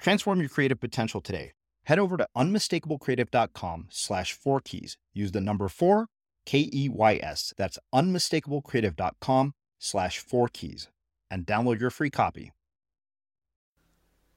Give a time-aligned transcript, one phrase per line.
[0.00, 1.52] Transform your creative potential today.
[1.84, 4.96] Head over to unmistakablecreative.com slash four keys.
[5.12, 6.06] Use the number four,
[6.46, 7.52] K E Y S.
[7.56, 10.88] That's unmistakablecreative.com slash four keys
[11.30, 12.52] and download your free copy.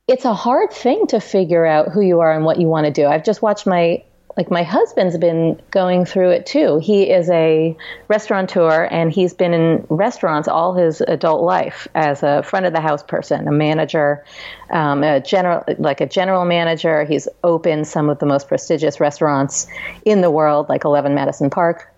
[0.07, 2.91] It's a hard thing to figure out who you are and what you want to
[2.91, 3.07] do.
[3.07, 4.03] I've just watched my
[4.35, 6.79] like my husband's been going through it too.
[6.79, 12.41] He is a restaurateur and he's been in restaurants all his adult life as a
[12.41, 14.23] front of the house person, a manager,
[14.71, 17.03] um, a general like a general manager.
[17.05, 19.67] He's opened some of the most prestigious restaurants
[20.03, 21.93] in the world, like Eleven Madison Park,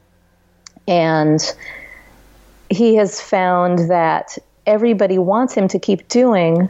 [0.88, 1.39] and
[2.69, 6.69] he has found that everybody wants him to keep doing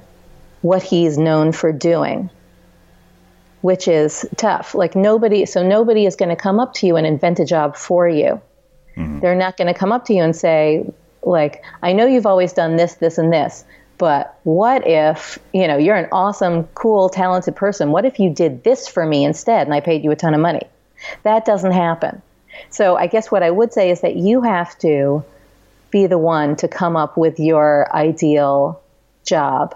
[0.62, 2.30] what he's known for doing
[3.66, 4.76] which is tough.
[4.76, 7.76] Like nobody, so nobody is going to come up to you and invent a job
[7.76, 8.40] for you.
[8.96, 9.22] Mm-hmm.
[9.22, 10.86] They're not going to come up to you and say,
[11.24, 13.66] like, I know you've always done this, this, and this,
[13.98, 17.90] but what if, you know, you're an awesome, cool, talented person.
[17.90, 20.42] What if you did this for me instead and I paid you a ton of
[20.42, 20.62] money?
[21.24, 22.22] That doesn't happen.
[22.70, 25.26] So I guess what I would say is that you have to
[25.90, 28.80] be the one to come up with your ideal
[29.26, 29.76] job.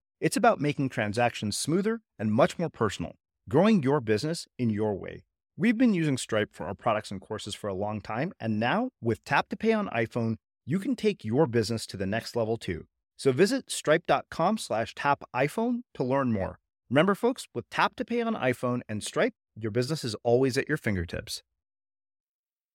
[0.21, 3.15] It's about making transactions smoother and much more personal,
[3.49, 5.23] growing your business in your way.
[5.57, 8.91] We've been using Stripe for our products and courses for a long time, and now
[9.01, 12.55] with Tap to Pay on iPhone, you can take your business to the next level
[12.55, 12.85] too.
[13.17, 16.59] So visit stripe.com slash tap iPhone to learn more.
[16.91, 20.69] Remember, folks, with Tap to Pay on iPhone and Stripe, your business is always at
[20.69, 21.41] your fingertips.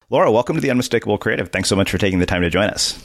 [0.09, 1.47] Laura, welcome to the Unmistakable Creative.
[1.47, 3.01] Thanks so much for taking the time to join us.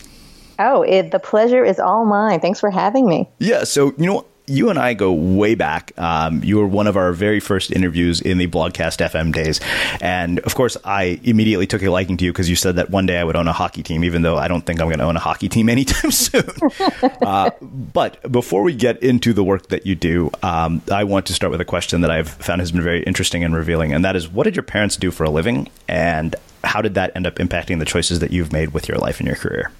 [0.58, 2.40] Oh, it, the pleasure is all mine.
[2.40, 3.30] Thanks for having me.
[3.38, 5.92] Yeah, so, you know, you and I go way back.
[5.96, 9.60] Um, you were one of our very first interviews in the Blogcast FM days.
[10.00, 13.06] And of course, I immediately took a liking to you because you said that one
[13.06, 15.04] day I would own a hockey team, even though I don't think I'm going to
[15.04, 16.50] own a hockey team anytime soon.
[17.22, 21.34] uh, but before we get into the work that you do, um, I want to
[21.34, 23.92] start with a question that I've found has been very interesting and revealing.
[23.92, 25.68] And that is what did your parents do for a living?
[25.88, 26.34] And
[26.64, 29.26] how did that end up impacting the choices that you've made with your life and
[29.26, 29.70] your career?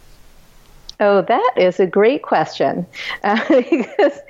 [1.03, 2.87] Oh, that is a great question
[3.25, 4.21] uh, because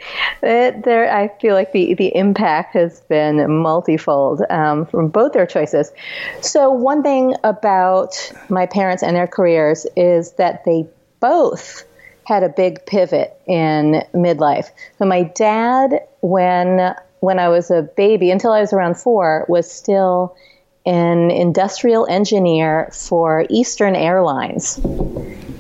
[0.43, 5.47] it, there, I feel like the, the impact has been multifold um, from both their
[5.47, 5.93] choices.
[6.41, 10.87] So, one thing about my parents and their careers is that they
[11.21, 11.85] both
[12.25, 14.71] had a big pivot in midlife.
[14.99, 19.71] So, my dad, when when I was a baby, until I was around four, was
[19.71, 20.35] still
[20.87, 24.81] an industrial engineer for Eastern Airlines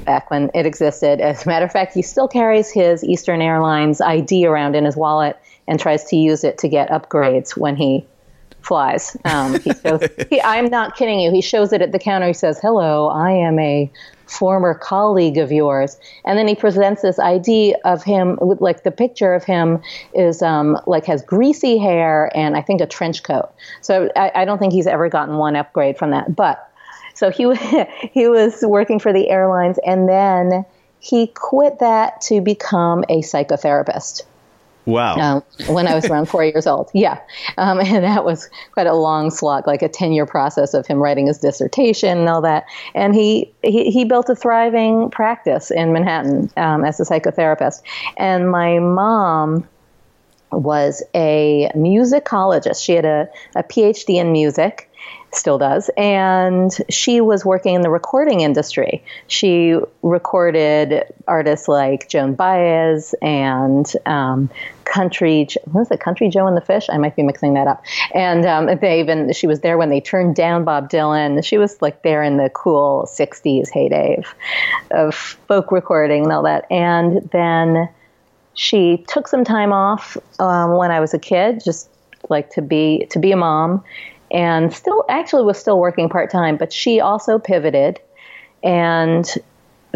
[0.04, 1.20] back when it existed.
[1.20, 4.96] As a matter of fact, he still carries his Eastern Airlines ID around in his
[4.96, 5.38] wallet
[5.68, 8.06] and tries to use it to get upgrades when he
[8.62, 9.16] flies.
[9.24, 11.30] Um, he shows, he, I'm not kidding you.
[11.30, 12.28] He shows it at the counter.
[12.28, 13.90] He says, "Hello, I am a
[14.26, 18.90] former colleague of yours," and then he presents this ID of him with like the
[18.90, 19.80] picture of him
[20.14, 23.50] is um, like has greasy hair and I think a trench coat.
[23.80, 26.71] So I, I don't think he's ever gotten one upgrade from that, but
[27.22, 27.44] so he
[28.12, 30.64] he was working for the airlines, and then
[30.98, 34.22] he quit that to become a psychotherapist.
[34.84, 35.14] Wow.
[35.14, 35.42] Um,
[35.72, 36.90] when I was around four years old.
[36.92, 37.20] Yeah.
[37.56, 40.98] Um, and that was quite a long slog, like a 10 year process of him
[40.98, 42.64] writing his dissertation and all that.
[42.92, 47.82] And he, he, he built a thriving practice in Manhattan um, as a psychotherapist.
[48.16, 49.68] And my mom
[50.50, 52.84] was a musicologist.
[52.84, 54.90] She had a, a PhD in music
[55.34, 55.90] still does.
[55.96, 59.02] And she was working in the recording industry.
[59.26, 64.50] She recorded artists like Joan Baez and um,
[64.84, 66.88] Country, was it, Country Joe and the Fish?
[66.90, 67.82] I might be mixing that up.
[68.14, 71.44] And um, they even, she was there when they turned down Bob Dylan.
[71.44, 74.34] She was like there in the cool 60s heyday of,
[74.90, 76.70] of folk recording and all that.
[76.70, 77.88] And then
[78.54, 81.88] she took some time off um, when I was a kid, just
[82.28, 83.82] like to be to be a mom
[84.32, 88.00] and still actually was still working part time, but she also pivoted
[88.64, 89.30] and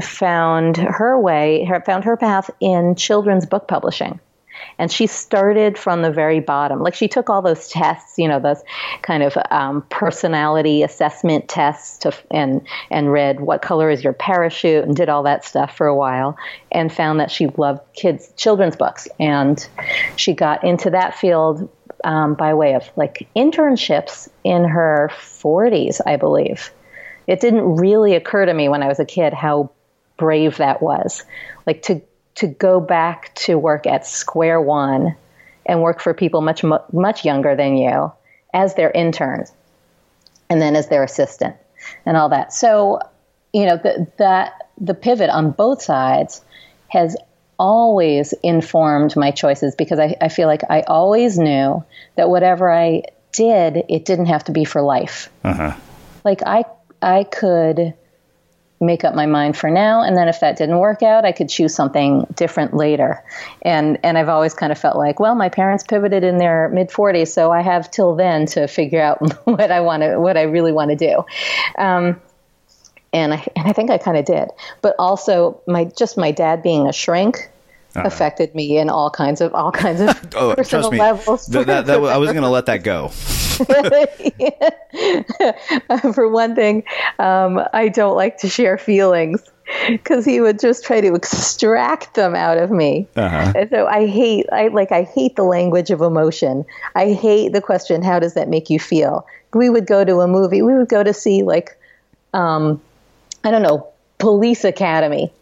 [0.00, 4.20] found her way, found her path in children's book publishing.
[4.78, 6.80] And she started from the very bottom.
[6.82, 8.62] Like she took all those tests, you know, those
[9.02, 14.84] kind of um, personality assessment tests, to, and and read what color is your parachute,
[14.84, 16.36] and did all that stuff for a while,
[16.72, 19.66] and found that she loved kids children's books, and
[20.16, 21.68] she got into that field
[22.06, 26.70] um, by way of like internships in her 40s, I believe.
[27.26, 29.70] It didn't really occur to me when I was a kid how
[30.16, 31.24] brave that was.
[31.66, 32.00] Like to
[32.36, 35.16] to go back to work at square one
[35.66, 38.12] and work for people much much younger than you
[38.54, 39.52] as their interns
[40.48, 41.56] and then as their assistant
[42.06, 42.52] and all that.
[42.52, 43.00] So,
[43.52, 46.40] you know, the, that the pivot on both sides
[46.88, 47.16] has
[47.58, 51.84] always informed my choices because I, I feel like I always knew
[52.16, 55.30] that whatever I did, it didn't have to be for life.
[55.44, 55.74] Uh-huh.
[56.24, 56.64] Like I,
[57.02, 57.94] I could
[58.80, 61.48] make up my mind for now and then if that didn't work out i could
[61.48, 63.24] choose something different later
[63.62, 66.90] and and i've always kind of felt like well my parents pivoted in their mid
[66.90, 70.42] 40s so i have till then to figure out what i want to what i
[70.42, 71.24] really want to do
[71.82, 72.20] um,
[73.16, 74.48] and I, and I think I kind of did.
[74.82, 77.50] But also, my just my dad being a shrink
[77.94, 78.06] uh-huh.
[78.06, 81.46] affected me in all kinds of all kinds of oh, personal levels.
[81.46, 83.08] That, that, that, I was going to let that go.
[86.12, 86.84] For one thing,
[87.18, 89.42] um, I don't like to share feelings
[89.88, 93.08] because he would just try to extract them out of me.
[93.16, 93.54] Uh-huh.
[93.56, 96.66] And so I hate, I like, I hate the language of emotion.
[96.94, 100.28] I hate the question, "How does that make you feel?" We would go to a
[100.28, 100.60] movie.
[100.60, 101.78] We would go to see like,
[102.34, 102.82] um,
[103.46, 103.86] I don't know,
[104.18, 105.32] Police Academy,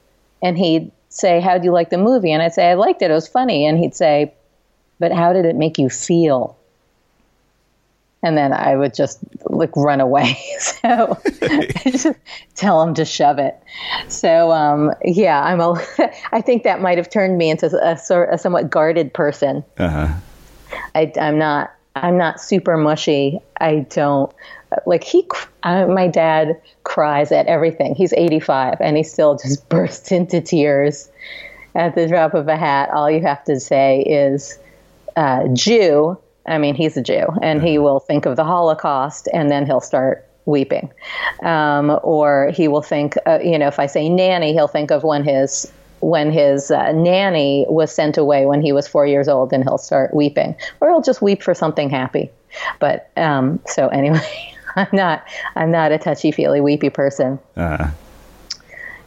[0.43, 2.31] and he'd say, How do you like the movie?
[2.33, 3.11] And I'd say, I liked it.
[3.11, 3.65] It was funny.
[3.65, 4.35] And he'd say,
[4.99, 6.55] But how did it make you feel?
[8.23, 10.37] And then I would just like run away.
[10.59, 11.19] so
[12.55, 13.59] tell him to shove it.
[14.09, 15.83] So um, yeah, I'm a.
[16.33, 17.93] I think that might have turned me into a,
[18.31, 19.65] a somewhat guarded person.
[19.79, 20.13] Uh-huh.
[20.95, 21.73] I, I'm not.
[21.97, 23.41] I'm not super mushy.
[23.61, 24.31] I don't
[24.87, 25.27] like he.
[25.63, 27.95] Uh, my dad cries at everything.
[27.95, 31.11] He's 85 and he still just bursts into tears
[31.75, 32.91] at the drop of a hat.
[32.91, 34.59] All you have to say is
[35.17, 36.19] uh, Jew.
[36.47, 39.81] I mean, he's a Jew, and he will think of the Holocaust, and then he'll
[39.81, 40.93] start weeping.
[41.43, 45.05] Um, or he will think, uh, you know, if I say nanny, he'll think of
[45.05, 49.55] when his when his uh, nanny was sent away when he was four years old,
[49.55, 52.31] and he'll start weeping, or he'll just weep for something happy.
[52.79, 54.21] But um, so anyway.
[54.77, 55.27] I'm not.
[55.57, 57.39] I'm not a touchy feely weepy person.
[57.57, 57.91] Uh-huh.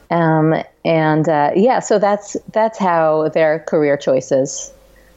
[0.09, 0.55] Um,
[0.85, 4.71] and uh, yeah, so that's that's how their career choices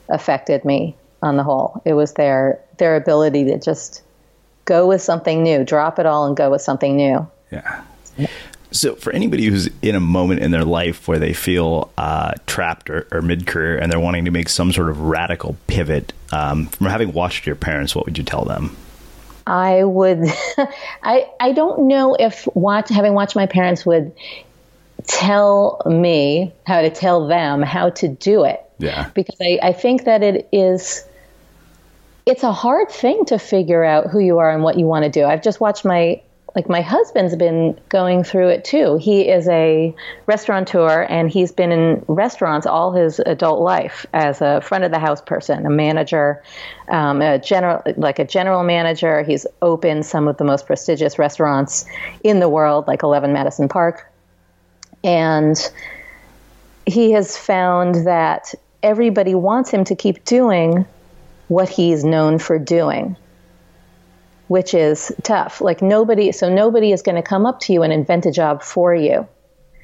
[0.08, 1.80] affected me on the whole.
[1.84, 4.02] It was their their ability to just
[4.64, 7.26] go with something new, drop it all, and go with something new.
[7.50, 7.84] Yeah.
[8.72, 12.88] So, for anybody who's in a moment in their life where they feel uh, trapped
[12.88, 16.66] or, or mid career and they're wanting to make some sort of radical pivot, um,
[16.66, 18.76] from having watched your parents, what would you tell them?
[19.50, 20.20] I would,
[21.02, 24.12] I, I don't know if watch, having watched my parents would
[25.08, 28.64] tell me how to tell them how to do it.
[28.78, 29.10] Yeah.
[29.12, 31.04] Because I, I think that it is,
[32.26, 35.10] it's a hard thing to figure out who you are and what you want to
[35.10, 35.24] do.
[35.24, 36.22] I've just watched my
[36.54, 38.96] like my husband's been going through it too.
[38.96, 39.94] He is a
[40.26, 44.98] restaurateur and he's been in restaurants all his adult life as a front of the
[44.98, 46.42] house person, a manager,
[46.88, 49.22] um, a general like a general manager.
[49.22, 51.86] He's opened some of the most prestigious restaurants
[52.24, 54.10] in the world, like Eleven Madison Park,
[55.04, 55.70] and
[56.86, 60.84] he has found that everybody wants him to keep doing
[61.46, 63.16] what he's known for doing
[64.50, 65.60] which is tough.
[65.60, 68.64] Like nobody, so nobody is going to come up to you and invent a job
[68.64, 69.24] for you.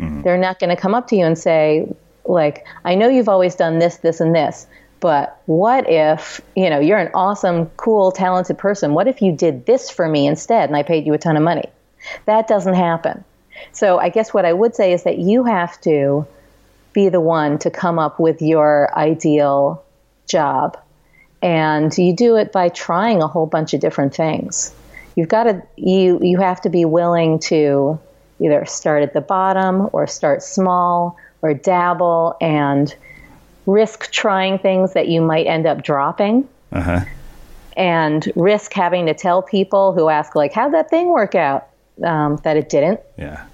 [0.01, 0.23] Mm-hmm.
[0.23, 1.87] They're not going to come up to you and say,
[2.25, 4.67] like, I know you've always done this, this, and this,
[4.99, 8.93] but what if, you know, you're an awesome, cool, talented person.
[8.93, 11.45] What if you did this for me instead and I paid you a ton of
[11.45, 11.71] money?
[12.25, 13.23] That doesn't happen.
[13.71, 16.27] So I guess what I would say is that you have to
[16.93, 19.85] be the one to come up with your ideal
[20.27, 20.77] job
[21.43, 24.75] and you do it by trying a whole bunch of different things.
[25.15, 27.99] You've got to you you have to be willing to
[28.39, 32.95] either start at the bottom or start small or dabble and
[33.65, 36.49] risk trying things that you might end up dropping.
[36.73, 37.01] Uh-huh.
[37.77, 41.69] And risk having to tell people who ask like, "How'd that thing work out?"
[42.03, 43.01] Um, that it didn't.
[43.19, 43.45] Yeah.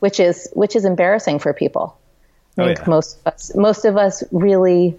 [0.00, 1.96] Which is which is embarrassing for people.
[2.56, 2.84] I oh, think yeah.
[2.88, 4.98] most of us most of us really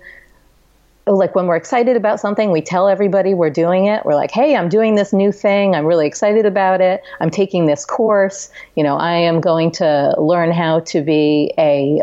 [1.08, 4.04] like when we're excited about something, we tell everybody we're doing it.
[4.06, 5.76] We're like, "Hey, I'm doing this new thing.
[5.76, 7.04] I'm really excited about it.
[7.20, 8.50] I'm taking this course.
[8.76, 12.02] You know, I am going to learn how to be a,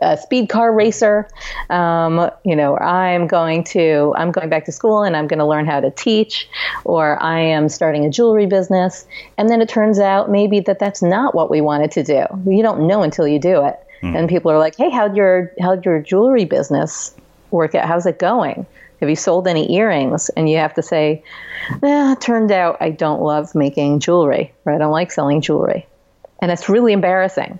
[0.00, 1.28] a speed car racer.
[1.70, 5.46] Um, you know, I'm going to I'm going back to school and I'm going to
[5.46, 6.48] learn how to teach,
[6.84, 9.06] or I am starting a jewelry business.
[9.38, 12.24] And then it turns out maybe that that's not what we wanted to do.
[12.46, 13.76] You don't know until you do it.
[14.02, 14.16] Mm.
[14.16, 17.12] And people are like, "Hey, how'd your how'd your jewelry business
[17.50, 17.86] work out?
[17.86, 18.66] How's it going?
[19.00, 20.28] Have you sold any earrings?
[20.30, 21.22] And you have to say,
[21.82, 25.86] eh, turned out I don't love making jewelry, or I don't like selling jewelry.
[26.40, 27.58] And it's really embarrassing.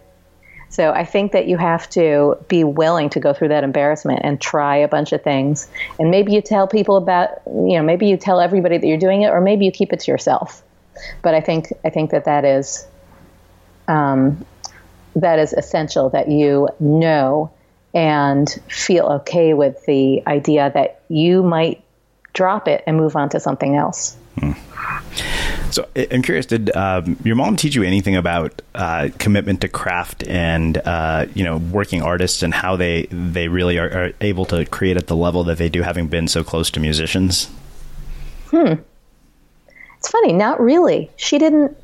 [0.69, 4.41] So I think that you have to be willing to go through that embarrassment and
[4.41, 5.69] try a bunch of things.
[5.99, 9.23] And maybe you tell people about, you know, maybe you tell everybody that you're doing
[9.23, 10.63] it, or maybe you keep it to yourself.
[11.23, 12.87] But I think I think that that is
[13.89, 14.45] um,
[15.17, 17.51] that is essential that you know
[17.95, 21.83] and feel okay with the idea that you might
[22.33, 24.17] drop it and move on to something else.
[24.39, 24.53] Hmm.
[25.71, 30.27] So I'm curious, did um, your mom teach you anything about uh, commitment to craft
[30.27, 34.65] and uh, you know working artists and how they they really are, are, able to
[34.67, 37.47] create at the level that they do, having been so close to musicians?
[38.51, 38.75] Hmm.
[39.99, 41.11] It's funny, not really.
[41.17, 41.77] She didn't.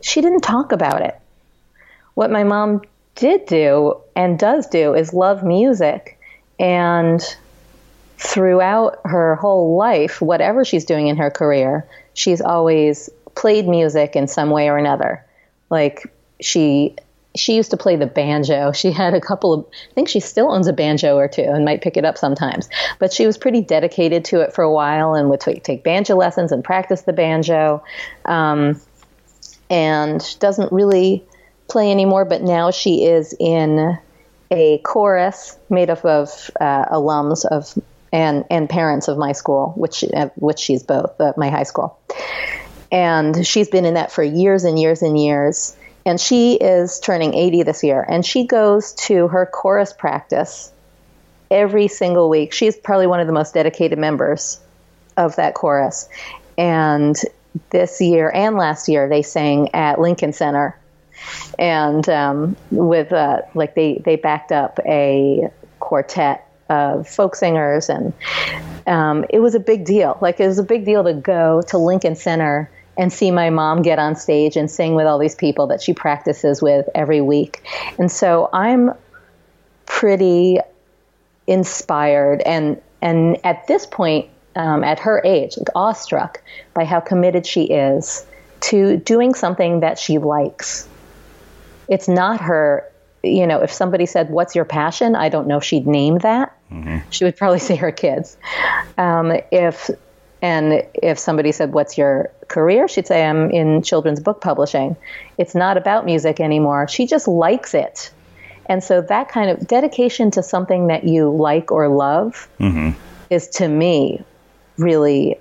[0.00, 1.18] She didn't talk about it.
[2.14, 2.82] What my mom
[3.16, 6.18] did do and does do is love music,
[6.58, 7.20] and
[8.18, 14.26] throughout her whole life, whatever she's doing in her career, she's always played music in
[14.26, 15.24] some way or another.
[15.70, 16.94] Like she
[17.34, 18.72] she used to play the banjo.
[18.76, 21.64] She had a couple of I think she still owns a banjo or two and
[21.64, 22.68] might pick it up sometimes.
[22.98, 26.52] But she was pretty dedicated to it for a while and would take banjo lessons
[26.52, 27.82] and practice the banjo.
[28.24, 28.80] Um,
[29.68, 31.24] and doesn't really
[31.68, 33.98] play anymore, but now she is in
[34.50, 37.76] a chorus made up of uh, alums of
[38.12, 41.98] and and parents of my school, which uh, which she's both, uh, my high school.
[42.92, 45.76] And she's been in that for years and years and years.
[46.04, 48.06] And she is turning 80 this year.
[48.08, 50.72] And she goes to her chorus practice
[51.50, 52.52] every single week.
[52.52, 54.60] She's probably one of the most dedicated members
[55.16, 56.08] of that chorus.
[56.56, 57.16] And
[57.70, 60.78] this year and last year, they sang at Lincoln Center.
[61.58, 67.88] And um, with, uh, like, they, they backed up a quartet of folk singers.
[67.88, 68.12] And
[68.86, 70.18] um, it was a big deal.
[70.20, 73.82] Like, it was a big deal to go to Lincoln Center and see my mom
[73.82, 77.62] get on stage and sing with all these people that she practices with every week.
[77.98, 78.92] And so I'm
[79.86, 80.58] pretty
[81.46, 86.42] inspired and and at this point um, at her age like awestruck
[86.74, 88.26] by how committed she is
[88.60, 90.88] to doing something that she likes
[91.88, 92.90] it's not her
[93.22, 96.56] you know if somebody said what's your passion i don't know if she'd name that
[96.70, 96.98] mm-hmm.
[97.10, 98.36] she would probably say her kids
[98.98, 99.90] um, if
[100.42, 102.88] and if somebody said, What's your career?
[102.88, 104.96] She'd say, I'm in children's book publishing.
[105.38, 106.88] It's not about music anymore.
[106.88, 108.10] She just likes it.
[108.66, 112.90] And so that kind of dedication to something that you like or love mm-hmm.
[113.30, 114.24] is to me
[114.76, 115.40] really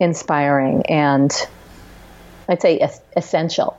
[0.00, 1.32] inspiring and
[2.48, 2.86] I'd say
[3.16, 3.78] essential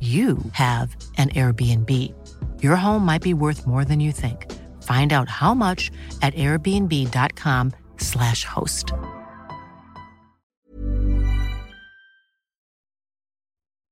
[0.00, 2.12] you have an Airbnb.
[2.62, 4.52] Your home might be worth more than you think.
[4.82, 8.92] Find out how much at airbnb.com slash host.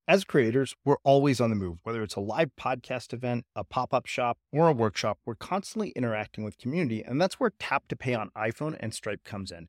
[0.07, 1.79] As creators, we're always on the move.
[1.83, 5.91] Whether it's a live podcast event, a pop up shop, or a workshop, we're constantly
[5.97, 9.69] interacting with community, and that's where Tap to Pay on iPhone and Stripe comes in.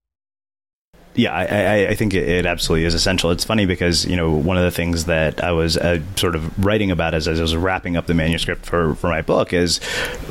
[1.13, 3.31] Yeah, I, I, think it absolutely is essential.
[3.31, 6.65] It's funny because you know one of the things that I was uh, sort of
[6.65, 9.81] writing about as, as I was wrapping up the manuscript for, for my book is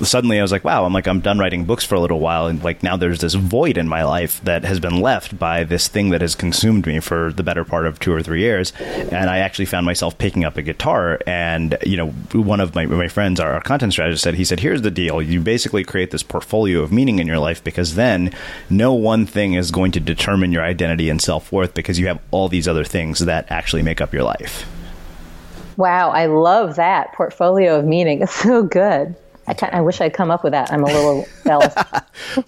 [0.03, 2.47] suddenly I was like, wow, I'm like I'm done writing books for a little while,
[2.47, 5.87] and like now there's this void in my life that has been left by this
[5.87, 9.29] thing that has consumed me for the better part of two or three years, and
[9.29, 13.09] I actually found myself picking up a guitar, and you know one of my my
[13.09, 16.81] friends, our, content strategist, said he said, here's the deal, you basically create this portfolio
[16.81, 18.33] of meaning in your life because then
[18.71, 22.21] no one thing is going to determine your identity and self worth because you have
[22.31, 24.67] all these other things that actually make up your life.
[25.77, 28.23] Wow, I love that portfolio of meaning.
[28.23, 29.17] It's so good.
[29.47, 30.73] I, I wish I'd come up with that.
[30.73, 31.75] I'm a little jealous.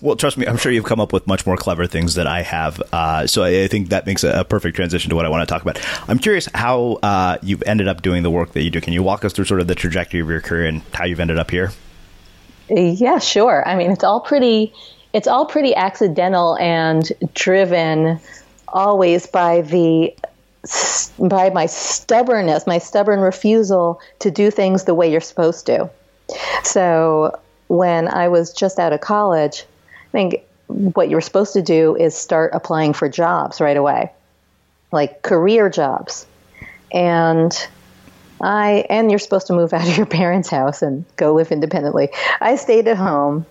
[0.01, 2.43] well, trust me, I'm sure you've come up with much more clever things than I
[2.43, 2.81] have.
[2.93, 5.49] Uh, so I, I, think that makes a, a, perfect transition to what I want
[5.49, 5.81] to talk about.
[6.09, 8.81] I'm curious how uh, you've ended up doing the work that you do.
[8.81, 11.21] Can you walk us through sort of the trajectory of your career and how you've
[11.21, 11.73] ended up here?
[12.69, 13.67] Yeah, sure.
[13.67, 14.73] I mean, it's all pretty
[15.13, 18.19] it's all pretty accidental and driven
[18.69, 20.15] always by the
[21.19, 25.91] by my stubbornness, my stubborn refusal to do things the way you're supposed to.
[26.63, 29.65] So when I was just out of college,
[30.09, 34.13] I think what you're supposed to do is start applying for jobs right away,
[34.93, 36.27] like career jobs.
[36.93, 37.53] And
[38.41, 42.11] I and you're supposed to move out of your parents' house and go live independently.
[42.41, 43.47] I stayed at home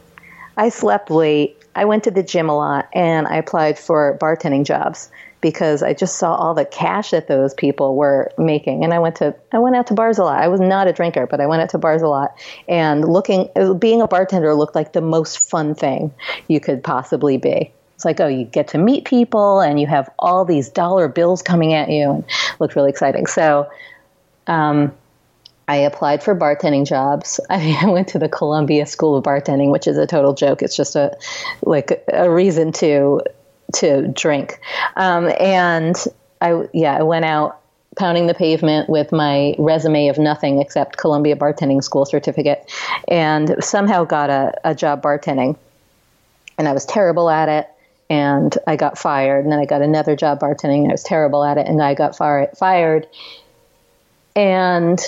[0.58, 1.58] I slept late.
[1.76, 5.10] I went to the gym a lot and I applied for bartending jobs
[5.40, 8.84] because I just saw all the cash that those people were making.
[8.84, 10.42] And I went to I went out to bars a lot.
[10.42, 12.38] I was not a drinker, but I went out to bars a lot.
[12.68, 16.14] And looking being a bartender looked like the most fun thing
[16.48, 17.72] you could possibly be.
[17.96, 21.42] It's like, oh, you get to meet people and you have all these dollar bills
[21.42, 22.24] coming at you and
[22.60, 23.28] looked really exciting.
[23.28, 23.70] So
[24.48, 24.94] um,
[25.72, 27.40] I applied for bartending jobs.
[27.50, 30.62] I went to the Columbia School of Bartending, which is a total joke.
[30.62, 31.18] It's just a
[31.62, 33.22] like a reason to
[33.76, 34.60] to drink.
[34.98, 35.96] Um, and
[36.42, 37.58] I yeah, I went out
[37.98, 42.70] pounding the pavement with my resume of nothing except Columbia Bartending School certificate,
[43.08, 45.58] and somehow got a, a job bartending.
[46.58, 47.68] And I was terrible at it
[48.10, 49.46] and I got fired.
[49.46, 50.90] And then I got another job bartending.
[50.90, 53.08] I was terrible at it, and I got far- fired.
[54.36, 55.00] And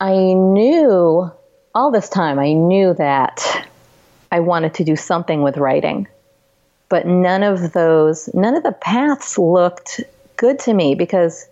[0.00, 1.30] I knew
[1.74, 3.68] all this time, I knew that
[4.30, 6.08] I wanted to do something with writing.
[6.88, 10.00] But none of those, none of the paths looked
[10.36, 11.46] good to me because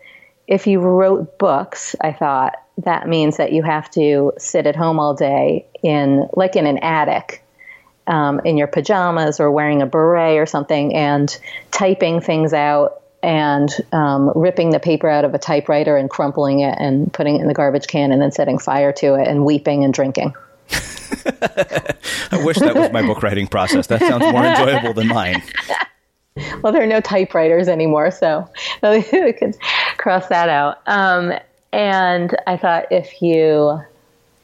[0.46, 4.98] if you wrote books, I thought that means that you have to sit at home
[4.98, 7.42] all day in, like in an attic,
[8.06, 11.36] um, in your pajamas or wearing a beret or something and
[11.70, 16.76] typing things out and um, ripping the paper out of a typewriter and crumpling it
[16.78, 19.82] and putting it in the garbage can and then setting fire to it and weeping
[19.82, 20.34] and drinking.
[20.70, 23.86] I wish that was my book writing process.
[23.86, 25.42] That sounds more enjoyable than mine.
[26.62, 28.48] Well, there are no typewriters anymore, so
[28.82, 29.56] we could
[29.98, 30.78] cross that out.
[30.86, 31.32] Um,
[31.72, 33.80] and I thought if you,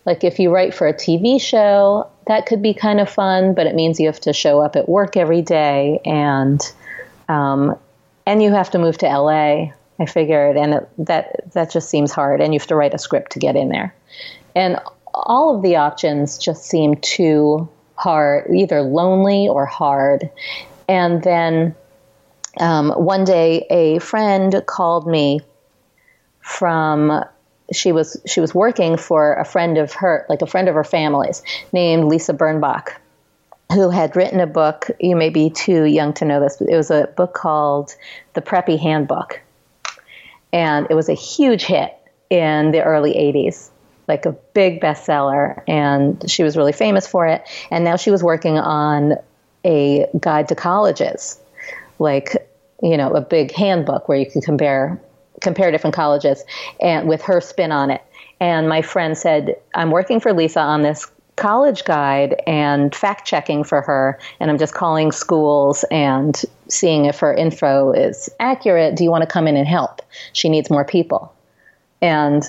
[0.04, 3.66] like, if you write for a TV show, that could be kind of fun, but
[3.66, 6.60] it means you have to show up at work every day and
[7.28, 7.76] um,
[8.30, 9.72] and you have to move to LA.
[9.98, 12.98] I figured, and it, that that just seems hard, and you have to write a
[12.98, 13.94] script to get in there,
[14.54, 14.78] and
[15.12, 20.30] all of the options just seem too hard, either lonely or hard.
[20.88, 21.74] And then
[22.58, 25.40] um, one day, a friend called me
[26.40, 27.24] from
[27.72, 30.84] she was she was working for a friend of her, like a friend of her
[30.84, 32.92] family's, named Lisa Birnbach,
[33.72, 34.90] who had written a book.
[34.98, 37.94] You may be too young to know this, but it was a book called
[38.34, 39.40] The Preppy Handbook.
[40.52, 41.94] And it was a huge hit
[42.28, 43.70] in the early 80s,
[44.08, 45.62] like a big bestseller.
[45.68, 47.48] And she was really famous for it.
[47.70, 49.14] And now she was working on
[49.64, 51.38] a guide to colleges,
[51.98, 52.48] like,
[52.82, 55.00] you know, a big handbook where you can compare
[55.40, 56.44] compare different colleges
[56.80, 58.02] and with her spin on it.
[58.40, 63.64] And my friend said, I'm working for Lisa on this college guide and fact checking
[63.64, 64.18] for her.
[64.38, 68.94] And I'm just calling schools and seeing if her info is accurate.
[68.94, 70.02] Do you want to come in and help?
[70.32, 71.34] She needs more people.
[72.02, 72.44] And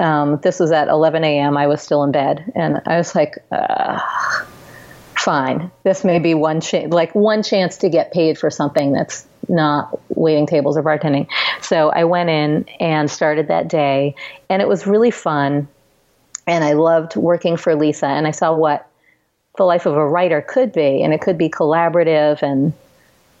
[0.00, 1.56] um, this was at 11 a.m.
[1.56, 2.50] I was still in bed.
[2.56, 4.00] And I was like, uh,
[5.18, 5.70] fine.
[5.84, 10.46] This may be one like one chance to get paid for something that's not waiting
[10.46, 11.28] tables or bartending.
[11.60, 14.14] So I went in and started that day,
[14.48, 15.68] and it was really fun.
[16.46, 18.86] And I loved working for Lisa, and I saw what
[19.56, 22.72] the life of a writer could be, and it could be collaborative and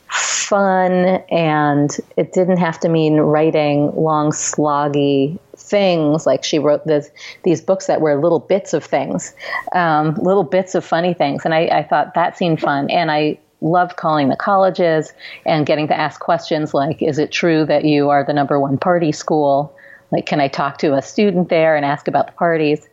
[0.08, 0.92] fun,
[1.30, 6.26] and it didn't have to mean writing long, sloggy things.
[6.26, 7.10] Like she wrote this,
[7.44, 9.34] these books that were little bits of things,
[9.72, 13.38] um, little bits of funny things, and I, I thought that seemed fun, and I
[13.60, 15.12] loved calling the colleges
[15.46, 18.78] and getting to ask questions like, is it true that you are the number one
[18.78, 19.76] party school?
[20.10, 22.88] Like, can I talk to a student there and ask about the parties?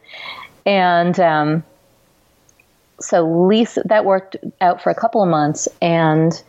[0.66, 1.64] And um,
[3.00, 6.42] so Lisa, that worked out for a couple of months, and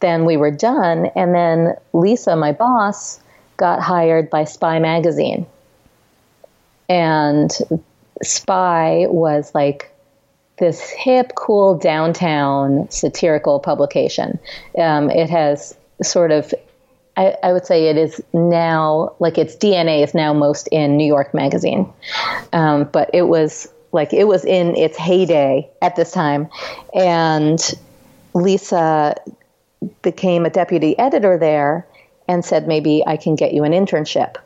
[0.00, 1.06] then we were done.
[1.16, 3.20] And then Lisa, my boss,
[3.56, 5.46] got hired by Spy Magazine.
[6.88, 7.50] And
[8.22, 9.90] Spy was like
[10.58, 14.38] this hip, cool downtown satirical publication.
[14.78, 16.54] Um, it has sort of,
[17.16, 21.06] I, I, would say it is now, like its DNA is now most in New
[21.06, 21.90] York Magazine.
[22.52, 26.48] Um, but it was like, it was in its heyday at this time.
[26.94, 27.58] And
[28.34, 29.14] Lisa
[30.02, 31.86] became a deputy editor there
[32.28, 34.36] and said, maybe I can get you an internship.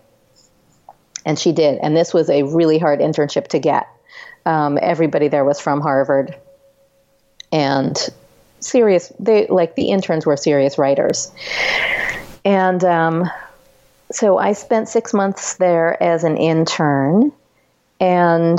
[1.26, 1.78] And she did.
[1.82, 3.88] And this was a really hard internship to get
[4.46, 6.36] um, everybody there was from Harvard,
[7.52, 7.96] and
[8.60, 9.12] serious.
[9.18, 11.30] They like the interns were serious writers,
[12.44, 13.30] and um,
[14.10, 17.32] so I spent six months there as an intern,
[18.00, 18.58] and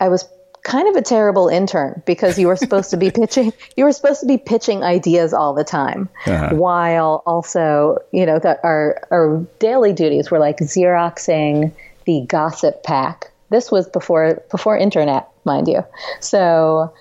[0.00, 0.28] I was
[0.62, 4.20] kind of a terrible intern because you were supposed to be pitching you were supposed
[4.20, 6.54] to be pitching ideas all the time uh-huh.
[6.54, 11.72] while also you know that our our daily duties were like xeroxing
[12.04, 15.84] the gossip pack this was before before internet, mind you.
[16.20, 16.92] So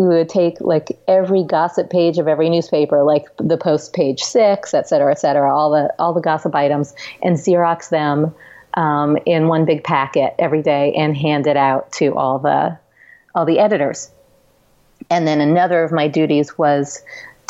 [0.00, 4.72] we would take like every gossip page of every newspaper, like the Post page six,
[4.72, 8.34] et cetera, et cetera, all the all the gossip items, and Xerox them
[8.74, 12.78] um, in one big packet every day and hand it out to all the
[13.34, 14.10] all the editors.
[15.10, 17.02] And then another of my duties was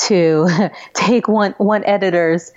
[0.09, 0.49] to
[0.95, 2.51] take one one editor's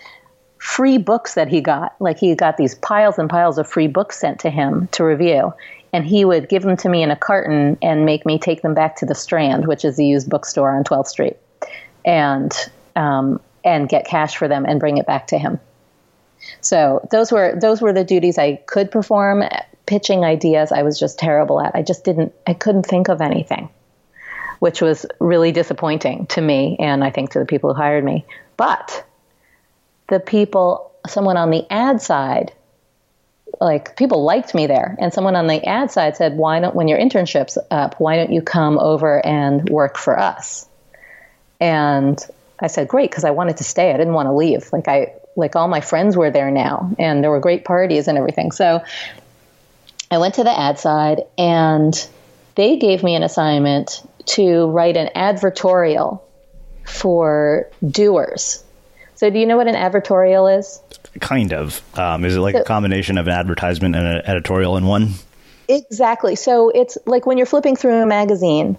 [0.58, 1.93] free books that he got.
[1.99, 5.53] Like he got these piles and piles of free books sent to him to review.
[5.93, 8.73] And he would give them to me in a carton and make me take them
[8.73, 11.38] back to the Strand, which is the used bookstore on 12th Street,
[12.03, 12.51] and
[12.95, 15.60] um, and get cash for them and bring it back to him.
[16.62, 19.43] So those were those were the duties I could perform.
[19.86, 21.75] Pitching ideas, I was just terrible at.
[21.75, 22.34] I just didn't.
[22.47, 23.69] I couldn't think of anything,
[24.60, 28.25] which was really disappointing to me, and I think to the people who hired me.
[28.58, 29.06] But
[30.08, 32.53] the people, someone on the ad side,
[33.59, 34.95] like people liked me there.
[34.99, 38.31] And someone on the ad side said, why don't, when your internship's up, why don't
[38.31, 40.67] you come over and work for us?
[41.59, 42.19] And
[42.59, 43.91] I said, great, because I wanted to stay.
[43.91, 44.71] I didn't want to leave.
[44.73, 48.17] Like I, like all my friends were there now and there were great parties and
[48.17, 48.51] everything.
[48.51, 48.83] So
[50.11, 51.93] I went to the ad side and
[52.55, 56.21] they gave me an assignment to write an advertorial
[56.85, 58.63] for Dewar's
[59.23, 60.81] so, do you know what an advertorial is?
[61.19, 61.82] Kind of.
[61.97, 65.12] Um, is it like so, a combination of an advertisement and an editorial in one?
[65.67, 66.36] Exactly.
[66.36, 68.78] So, it's like when you're flipping through a magazine,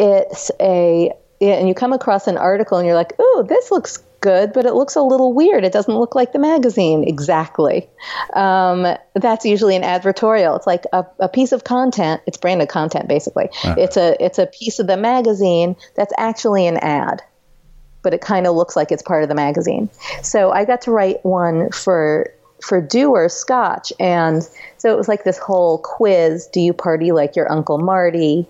[0.00, 4.54] it's a, and you come across an article and you're like, oh, this looks good,
[4.54, 5.64] but it looks a little weird.
[5.64, 7.90] It doesn't look like the magazine exactly.
[8.32, 10.56] Um, that's usually an advertorial.
[10.56, 12.22] It's like a, a, piece of content.
[12.26, 13.50] It's branded content, basically.
[13.64, 13.74] Uh-huh.
[13.76, 17.22] It's a it's a piece of the magazine that's actually an ad
[18.02, 19.88] but it kind of looks like it's part of the magazine.
[20.22, 25.24] So I got to write one for for Dewar's Scotch, and so it was like
[25.24, 28.46] this whole quiz: Do you party like your Uncle Marty?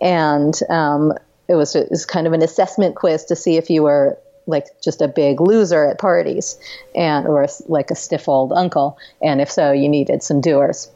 [0.00, 1.12] And um,
[1.48, 4.18] it was it was kind of an assessment quiz to see if you were
[4.48, 6.58] like just a big loser at parties,
[6.94, 10.90] and or like a stiff old uncle, and if so, you needed some Dewar's.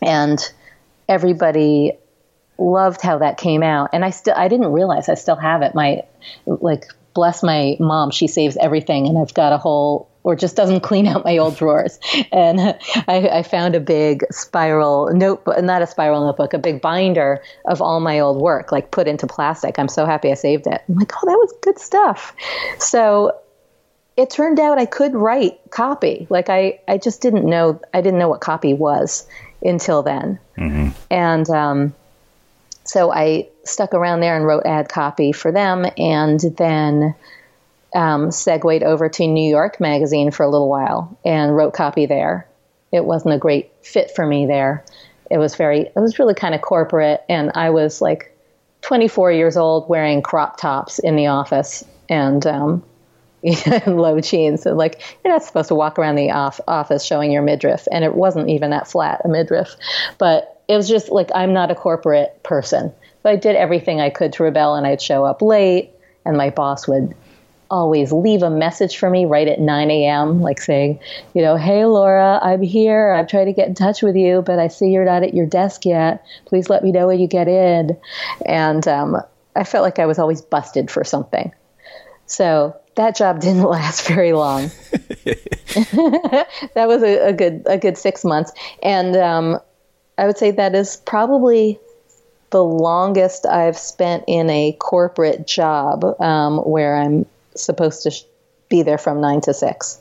[0.00, 0.38] And
[1.08, 1.92] everybody
[2.58, 5.76] loved how that came out and i still i didn't realize i still have it
[5.76, 6.02] my
[6.44, 6.86] like
[7.18, 11.08] bless my mom, she saves everything, and I've got a whole or just doesn't clean
[11.08, 11.98] out my old drawers.
[12.32, 17.42] And I, I, found a big spiral notebook, not a spiral notebook, a big binder
[17.64, 19.78] of all my old work, like put into plastic.
[19.78, 20.80] I'm so happy I saved it.
[20.88, 22.34] I'm like, oh, that was good stuff.
[22.78, 23.36] So
[24.16, 26.26] it turned out I could write copy.
[26.30, 29.26] Like I, I just didn't know, I didn't know what copy was
[29.62, 30.38] until then.
[30.56, 30.90] Mm-hmm.
[31.10, 31.94] And um,
[32.84, 37.14] so I stuck around there and wrote ad copy for them, and then
[37.94, 42.46] um, segued over to New York Magazine for a little while and wrote copy there.
[42.92, 44.84] It wasn't a great fit for me there.
[45.30, 48.34] It was very, it was really kind of corporate, and I was like
[48.82, 52.82] 24 years old wearing crop tops in the office and um,
[53.86, 54.66] low jeans.
[54.66, 57.86] And like, you're not supposed to walk around the off- office showing your midriff.
[57.90, 59.76] And it wasn't even that flat, a midriff.
[60.18, 62.92] But it was just like, I'm not a corporate person.
[63.22, 65.90] But I did everything I could to rebel, and I'd show up late,
[66.24, 67.14] and my boss would
[67.70, 70.98] always leave a message for me right at 9 a.m., like saying,
[71.34, 73.12] you know, hey, Laura, I'm here.
[73.12, 75.46] I've tried to get in touch with you, but I see you're not at your
[75.46, 76.24] desk yet.
[76.46, 77.96] Please let me know when you get in.
[78.46, 79.16] And um,
[79.54, 81.52] I felt like I was always busted for something.
[82.26, 84.70] So that job didn't last very long.
[86.74, 88.52] that was a, a, good a good six months,
[88.82, 89.58] and um,
[90.16, 91.78] I would say that is probably
[92.50, 98.22] the longest I've spent in a corporate job um, where I'm supposed to sh-
[98.68, 100.00] be there from nine to six.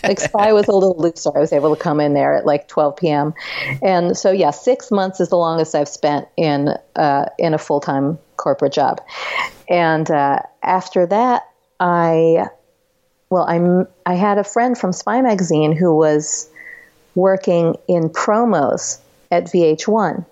[0.02, 1.30] like Spy was a little looser.
[1.34, 3.34] I was able to come in there at like 12 p.m.
[3.82, 7.80] And so, yeah, six months is the longest I've spent in uh, in a full
[7.80, 9.00] time corporate job.
[9.68, 11.48] And uh, after that,
[11.80, 12.46] I
[13.28, 16.48] well, I'm I had a friend from Spy Magazine who was
[17.14, 20.24] working in promos at VH1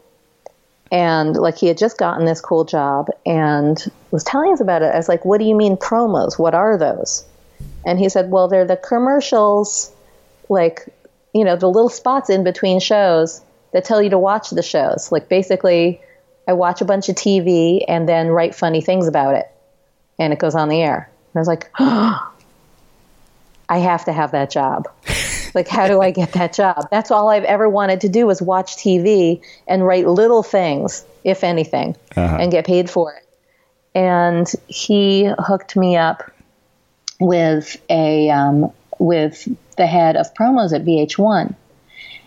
[0.94, 4.94] and like he had just gotten this cool job and was telling us about it.
[4.94, 6.38] I was like, "What do you mean promos?
[6.38, 7.24] What are those?"
[7.85, 9.90] And he said, "Well, they're the commercials,
[10.48, 10.88] like
[11.33, 13.40] you know, the little spots in between shows
[13.72, 15.11] that tell you to watch the shows.
[15.11, 16.00] Like basically,
[16.46, 19.50] I watch a bunch of TV and then write funny things about it,
[20.20, 22.33] and it goes on the air." And I was like, oh,
[23.68, 24.87] "I have to have that job."
[25.54, 26.88] Like, how do I get that job?
[26.90, 31.44] That's all I've ever wanted to do was watch TV and write little things, if
[31.44, 32.38] anything, uh-huh.
[32.40, 33.22] and get paid for it.
[33.94, 36.30] And he hooked me up
[37.20, 41.54] with a um, with the head of promos at VH1.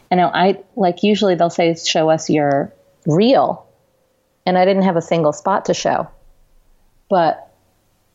[0.09, 2.71] And now I like usually they'll say show us your
[3.05, 3.67] reel,
[4.45, 6.07] and I didn't have a single spot to show.
[7.09, 7.51] But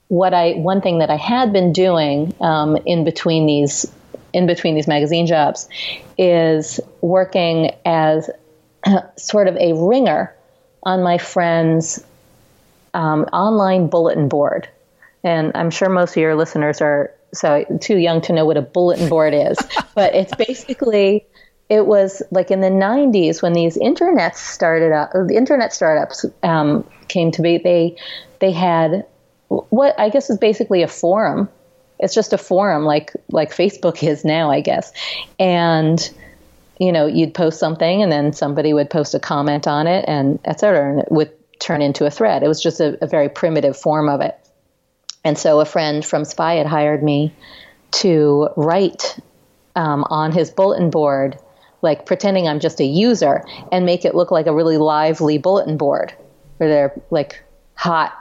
[0.09, 3.93] what I one thing that I had been doing um, in between these
[4.33, 5.69] in between these magazine jobs
[6.19, 8.31] is working as
[9.17, 10.35] sort of a ringer
[10.83, 12.03] on my friend's
[12.95, 14.69] um, online bulletin board.
[15.25, 18.63] And I'm sure most of your listeners are so too young to know what a
[18.63, 19.59] bulletin board is,
[19.95, 21.25] but it's basically
[21.69, 26.87] it was like in the 90s when these internet started up the internet startups um,
[27.09, 27.97] came to be they
[28.41, 29.07] they had
[29.49, 31.49] what i guess is basically a forum
[32.03, 34.93] it's just a forum like like Facebook is now, I guess.
[35.39, 36.11] And
[36.79, 40.41] you know, you'd post something and then somebody would post a comment on it and
[40.45, 42.43] et cetera, and it would turn into a thread.
[42.43, 44.37] It was just a, a very primitive form of it.
[45.25, 47.33] And so a friend from Spy had hired me
[47.93, 49.17] to write
[49.77, 51.39] um, on his bulletin board,
[51.83, 55.77] like pretending I'm just a user, and make it look like a really lively bulletin
[55.77, 56.13] board
[56.57, 58.13] where they're like hot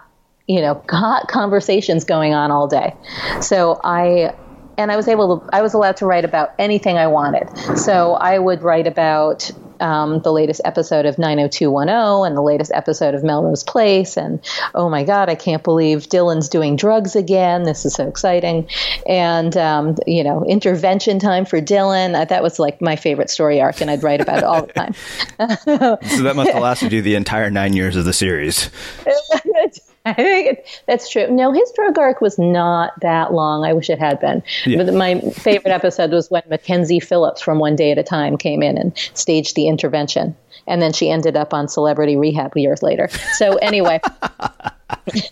[0.47, 2.95] you know, hot conversations going on all day.
[3.41, 4.33] So I
[4.77, 7.49] and I was able to, I was allowed to write about anything I wanted.
[7.77, 13.15] So I would write about um, the latest episode of 90210 and the latest episode
[13.15, 14.17] of Melrose Place.
[14.17, 14.39] And
[14.75, 17.63] oh my God, I can't believe Dylan's doing drugs again.
[17.63, 18.69] This is so exciting.
[19.07, 22.27] And, um, you know, intervention time for Dylan.
[22.29, 24.93] That was like my favorite story arc, and I'd write about it all the time.
[26.07, 28.69] so that must have lasted you the entire nine years of the series.
[30.05, 31.27] I think it, that's true.
[31.29, 33.63] No, his drug arc was not that long.
[33.63, 34.41] I wish it had been.
[34.65, 34.83] Yeah.
[34.83, 38.63] But my favorite episode was when Mackenzie Phillips from One Day at a Time came
[38.63, 40.35] in and staged the intervention.
[40.65, 43.09] And then she ended up on Celebrity Rehab years later.
[43.33, 43.99] So, anyway.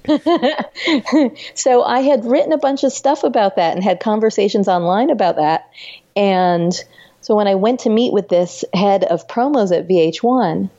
[1.56, 5.38] so, I had written a bunch of stuff about that and had conversations online about
[5.38, 5.68] that.
[6.16, 6.74] And
[7.22, 10.70] so, when I went to meet with this head of promos at VH1,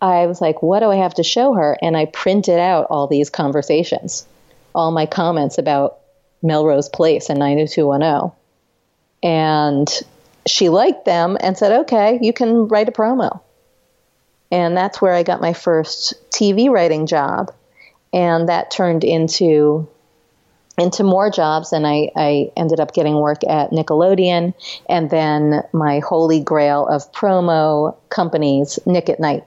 [0.00, 1.76] I was like, what do I have to show her?
[1.80, 4.26] And I printed out all these conversations,
[4.74, 5.98] all my comments about
[6.42, 8.32] Melrose Place and 90210.
[9.22, 9.88] And
[10.46, 13.40] she liked them and said, okay, you can write a promo.
[14.50, 17.52] And that's where I got my first TV writing job.
[18.12, 19.88] And that turned into
[20.78, 24.52] into more jobs and I, I ended up getting work at Nickelodeon
[24.90, 29.44] and then my holy grail of promo companies, Nick at Nite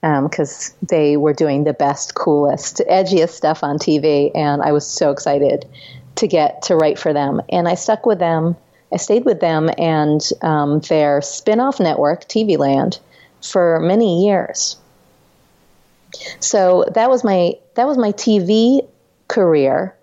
[0.00, 4.86] because um, they were doing the best, coolest, edgiest stuff on TV, and I was
[4.86, 5.66] so excited
[6.16, 7.40] to get to write for them.
[7.50, 8.56] And I stuck with them.
[8.92, 12.98] I stayed with them and um, their spin off network, TV Land,
[13.42, 14.76] for many years.
[16.40, 18.86] So that was my that was my TV
[19.28, 19.94] career.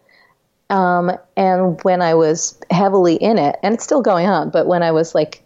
[0.69, 4.83] Um, and when I was heavily in it, and it's still going on, but when
[4.83, 5.41] I was like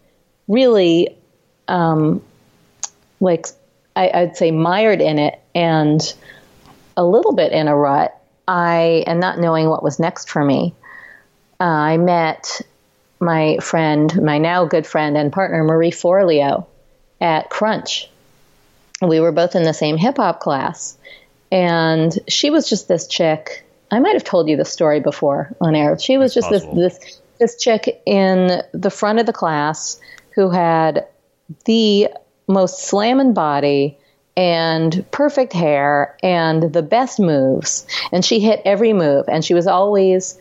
[0.48, 1.16] really,
[1.68, 2.22] um,
[3.20, 3.46] like
[3.94, 6.00] I, I'd say mired in it and
[6.96, 8.16] a little bit in a rut,
[8.48, 10.74] I and not knowing what was next for me,
[11.60, 12.60] uh, I met
[13.20, 16.66] my friend, my now good friend and partner Marie Forleo
[17.20, 18.10] at Crunch.
[19.00, 20.96] We were both in the same hip hop class,
[21.50, 23.64] and she was just this chick.
[23.90, 25.98] I might have told you the story before on air.
[25.98, 30.00] She was just this this this chick in the front of the class
[30.34, 31.06] who had
[31.64, 32.08] the
[32.46, 33.98] most slamming body
[34.36, 37.86] and perfect hair and the best moves.
[38.12, 39.26] And she hit every move.
[39.28, 40.38] And she was always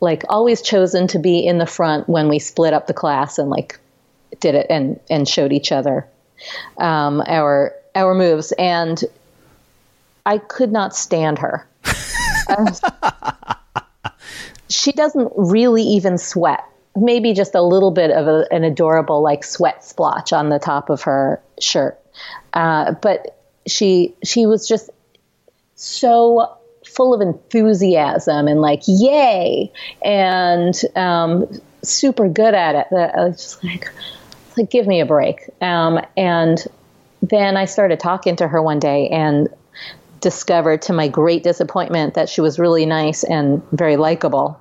[0.00, 3.48] like always chosen to be in the front when we split up the class and
[3.48, 3.78] like
[4.40, 6.06] did it and and showed each other
[6.78, 8.52] um, our our moves.
[8.52, 9.02] And
[10.26, 11.66] I could not stand her.
[14.68, 16.64] she doesn't really even sweat.
[16.94, 20.90] Maybe just a little bit of a, an adorable like sweat splotch on the top
[20.90, 21.98] of her shirt.
[22.52, 24.90] Uh, but she she was just
[25.74, 29.72] so full of enthusiasm and like yay
[30.04, 31.46] and um,
[31.82, 33.90] super good at it that I was just like
[34.56, 36.62] like give me a break um, and
[37.22, 39.48] then I started talking to her one day and
[40.20, 44.58] discovered to my great disappointment that she was really nice and very likable.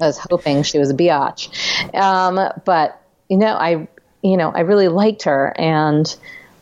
[0.00, 1.48] I was hoping she was a biatch.
[1.94, 3.88] Um, but, you know, I,
[4.22, 6.14] you know, I really liked her and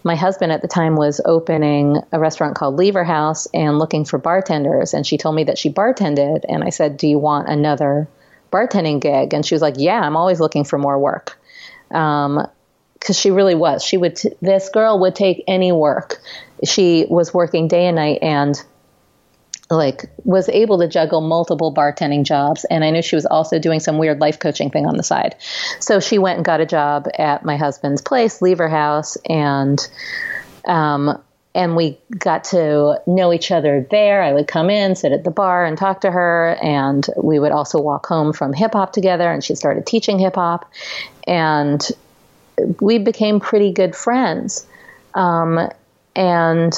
[0.04, 4.18] my husband at the time was opening a restaurant called Lever House and looking for
[4.18, 4.94] bartenders.
[4.94, 6.44] And she told me that she bartended.
[6.48, 8.08] And I said, Do you want another
[8.52, 9.34] bartending gig?
[9.34, 11.38] And she was like, Yeah, I'm always looking for more work.
[11.90, 12.46] Um,
[12.94, 13.84] because she really was.
[13.84, 14.16] She would.
[14.16, 16.20] T- this girl would take any work.
[16.64, 18.60] She was working day and night, and
[19.70, 23.80] like was able to juggle multiple bartending jobs and i knew she was also doing
[23.80, 25.34] some weird life coaching thing on the side.
[25.80, 29.86] So she went and got a job at my husband's place lever house and
[30.66, 31.20] um,
[31.54, 34.22] and we got to know each other there.
[34.22, 37.52] I would come in sit at the bar and talk to her and we would
[37.52, 40.70] also walk home from hip hop together and she started teaching hip hop
[41.26, 41.86] and
[42.80, 44.66] we became pretty good friends.
[45.14, 45.70] Um,
[46.14, 46.72] and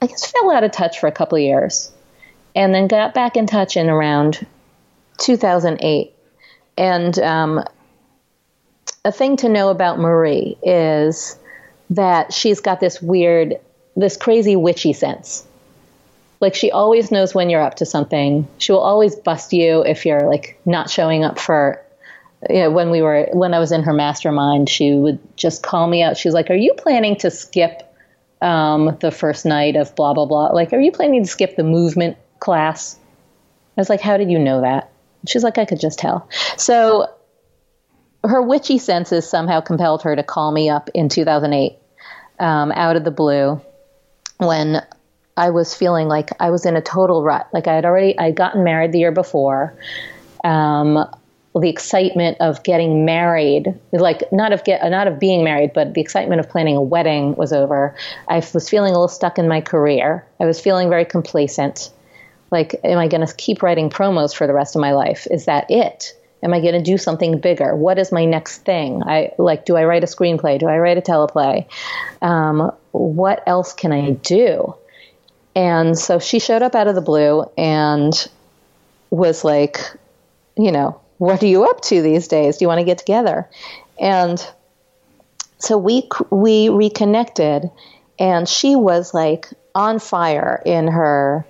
[0.00, 1.90] I guess fell out of touch for a couple of years
[2.54, 4.46] and then got back in touch in around
[5.18, 6.14] 2008.
[6.76, 7.64] And um,
[9.04, 11.38] a thing to know about Marie is
[11.90, 13.56] that she's got this weird,
[13.96, 15.46] this crazy witchy sense.
[16.40, 18.48] Like she always knows when you're up to something.
[18.58, 21.82] She will always bust you if you're like not showing up for.
[22.48, 25.86] You know, when we were when I was in her mastermind, she would just call
[25.86, 26.16] me out.
[26.16, 27.82] She was like, "Are you planning to skip
[28.40, 30.46] um, the first night of blah blah blah?
[30.46, 32.98] Like, are you planning to skip the movement class.
[33.76, 34.90] I was like, How did you know that?
[35.26, 36.28] She's like, I could just tell.
[36.56, 37.08] So
[38.24, 41.78] her witchy senses somehow compelled her to call me up in 2008
[42.38, 43.60] um, out of the blue
[44.38, 44.82] when
[45.36, 47.48] I was feeling like I was in a total rut.
[47.52, 49.74] Like I had already, I'd gotten married the year before.
[50.44, 51.06] Um,
[51.54, 56.00] the excitement of getting married, like not of get not of being married, but the
[56.00, 57.96] excitement of planning a wedding was over.
[58.28, 60.24] I was feeling a little stuck in my career.
[60.38, 61.90] I was feeling very complacent.
[62.50, 65.26] Like, am I going to keep writing promos for the rest of my life?
[65.30, 66.16] Is that it?
[66.42, 67.76] Am I going to do something bigger?
[67.76, 69.02] What is my next thing?
[69.04, 70.58] I like, do I write a screenplay?
[70.58, 71.66] Do I write a teleplay?
[72.22, 74.74] Um, what else can I do?
[75.54, 78.14] And so she showed up out of the blue and
[79.10, 79.80] was like,
[80.56, 82.56] you know, what are you up to these days?
[82.56, 83.48] Do you want to get together?
[83.98, 84.44] And
[85.58, 87.70] so we we reconnected,
[88.18, 91.44] and she was like on fire in her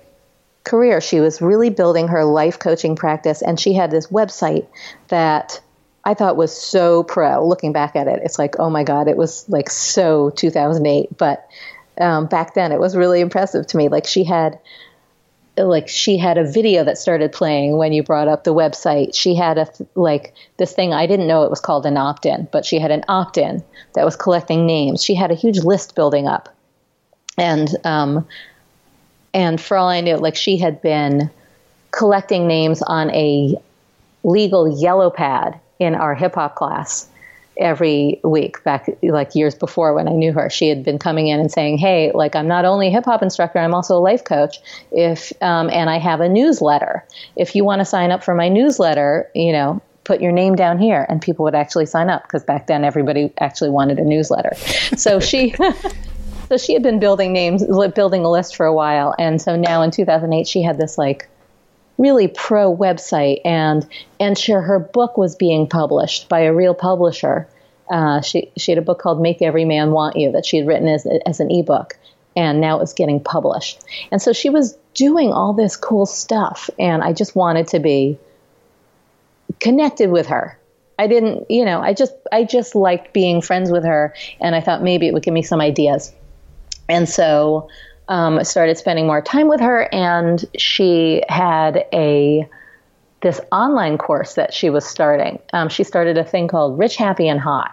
[0.63, 1.01] career.
[1.01, 4.67] She was really building her life coaching practice, and she had this website
[5.07, 5.61] that
[6.03, 7.45] I thought was so pro.
[7.47, 11.17] Looking back at it, it's like, oh my God, it was like so 2008.
[11.17, 11.47] But
[11.99, 13.87] um, back then, it was really impressive to me.
[13.87, 14.59] Like she had,
[15.57, 19.15] like she had a video that started playing when you brought up the website.
[19.15, 22.65] She had a like this thing I didn't know it was called an opt-in, but
[22.65, 25.03] she had an opt-in that was collecting names.
[25.03, 26.49] She had a huge list building up,
[27.37, 28.27] and um,
[29.33, 31.29] and for all I knew, like she had been
[31.91, 33.55] collecting names on a
[34.23, 37.07] legal yellow pad in our hip hop class
[37.57, 40.49] every week back like years before when I knew her.
[40.49, 43.21] She had been coming in and saying, "Hey, like I'm not only a hip hop
[43.21, 44.59] instructor, I'm also a life coach.
[44.91, 47.05] If um, and I have a newsletter.
[47.35, 50.79] If you want to sign up for my newsletter, you know." Put your name down
[50.79, 54.55] here, and people would actually sign up because back then everybody actually wanted a newsletter.
[54.97, 55.53] So she,
[56.51, 57.63] so she had been building names,
[57.95, 61.29] building a list for a while, and so now in 2008 she had this like
[61.97, 63.87] really pro website, and
[64.19, 67.47] and sure her book was being published by a real publisher.
[67.89, 70.67] Uh, she she had a book called Make Every Man Want You that she had
[70.67, 71.97] written as as an ebook,
[72.35, 73.79] and now it was getting published.
[74.11, 78.19] And so she was doing all this cool stuff, and I just wanted to be
[79.61, 80.59] connected with her.
[80.99, 84.59] I didn't, you know, I just I just liked being friends with her, and I
[84.59, 86.11] thought maybe it would give me some ideas.
[86.91, 87.69] And so
[88.09, 92.47] um, started spending more time with her, and she had a
[93.21, 95.39] this online course that she was starting.
[95.53, 97.71] Um, she started a thing called Rich, Happy, and Hot,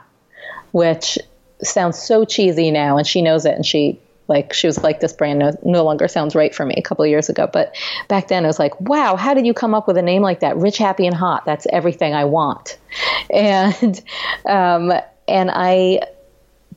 [0.72, 1.18] which
[1.62, 3.98] sounds so cheesy now, and she knows it, and she
[4.28, 7.02] like she was like this brand no, no longer sounds right for me a couple
[7.02, 7.48] of years ago.
[7.52, 7.74] But
[8.06, 10.40] back then it was like wow how did you come up with a name like
[10.40, 10.56] that?
[10.56, 11.46] Rich happy and hot.
[11.46, 12.78] That's everything i want.
[13.30, 14.02] And
[14.46, 14.92] um,
[15.26, 16.00] and i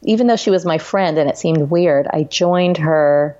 [0.03, 3.37] even though she was my friend and it seemed weird i joined her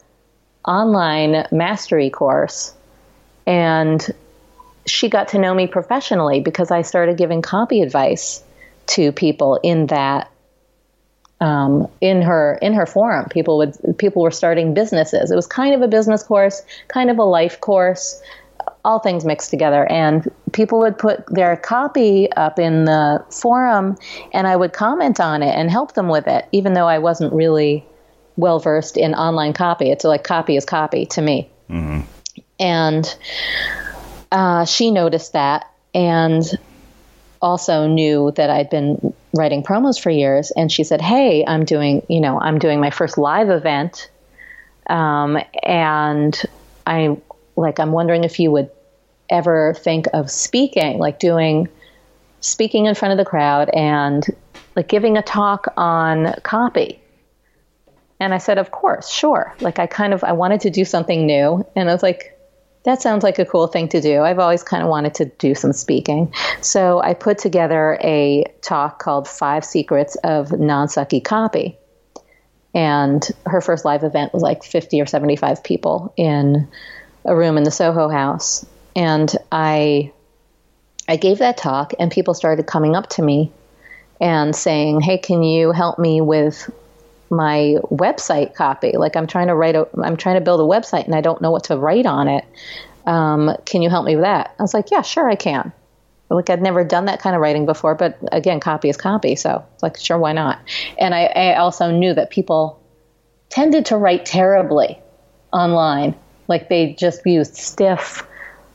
[0.65, 2.73] online mastery course
[3.47, 4.13] and
[4.85, 8.43] she got to know me professionally because I started giving copy advice
[8.87, 10.31] to people in that
[11.39, 13.27] um, in her in her forum.
[13.29, 15.31] People would people were starting businesses.
[15.31, 18.21] It was kind of a business course, kind of a life course,
[18.83, 19.89] all things mixed together.
[19.89, 23.97] And people would put their copy up in the forum,
[24.33, 27.33] and I would comment on it and help them with it, even though I wasn't
[27.33, 27.85] really
[28.37, 29.91] well versed in online copy.
[29.91, 31.49] It's like copy is copy to me.
[31.69, 32.01] Mm-hmm.
[32.59, 33.17] And
[34.31, 36.43] uh, she noticed that and
[37.41, 40.51] also knew that I'd been writing promos for years.
[40.51, 44.09] And she said, "Hey, I'm doing, you know, I'm doing my first live event,
[44.87, 46.39] um, and
[46.85, 47.17] I
[47.55, 48.69] like, I'm wondering if you would
[49.29, 51.67] ever think of speaking, like doing."
[52.43, 54.25] speaking in front of the crowd and
[54.75, 56.99] like giving a talk on copy
[58.21, 59.53] and I said, of course, sure.
[59.61, 62.37] Like I kind of I wanted to do something new, and I was like,
[62.83, 64.21] that sounds like a cool thing to do.
[64.21, 66.31] I've always kind of wanted to do some speaking.
[66.61, 71.77] So I put together a talk called Five Secrets of Non Sucky Copy.
[72.75, 76.67] And her first live event was like 50 or 75 people in
[77.25, 78.65] a room in the Soho house.
[78.95, 80.11] And I
[81.07, 83.51] I gave that talk and people started coming up to me
[84.19, 86.69] and saying, "Hey, can you help me with
[87.31, 88.91] my website copy.
[88.97, 91.41] Like I'm trying to write a, I'm trying to build a website and I don't
[91.41, 92.45] know what to write on it.
[93.07, 94.53] Um, can you help me with that?
[94.59, 95.71] I was like, yeah, sure, I can.
[96.29, 99.35] Like I'd never done that kind of writing before, but again, copy is copy.
[99.35, 100.59] So like, sure, why not?
[100.97, 102.81] And I, I also knew that people
[103.49, 105.01] tended to write terribly
[105.51, 106.15] online.
[106.51, 108.27] Like they just used stiff,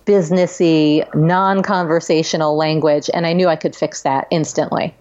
[0.06, 4.94] businessy, non-conversational language, and I knew I could fix that instantly.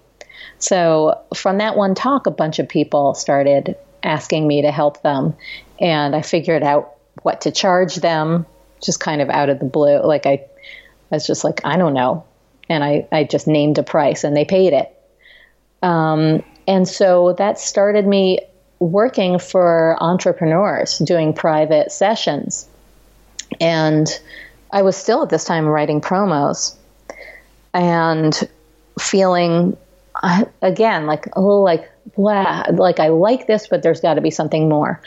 [0.59, 5.34] So from that one talk, a bunch of people started asking me to help them,
[5.80, 8.45] and I figured out what to charge them,
[8.84, 10.01] just kind of out of the blue.
[10.03, 12.26] Like I, I was just like, I don't know,
[12.67, 14.91] and I I just named a price, and they paid it.
[15.82, 18.39] Um, and so that started me
[18.80, 22.67] working for entrepreneurs, doing private sessions,
[23.59, 24.07] and
[24.71, 26.76] I was still at this time writing promos,
[27.73, 28.49] and
[28.99, 29.78] feeling
[30.23, 34.21] uh, again, like a little like blah, like I like this, but there's got to
[34.21, 35.01] be something more.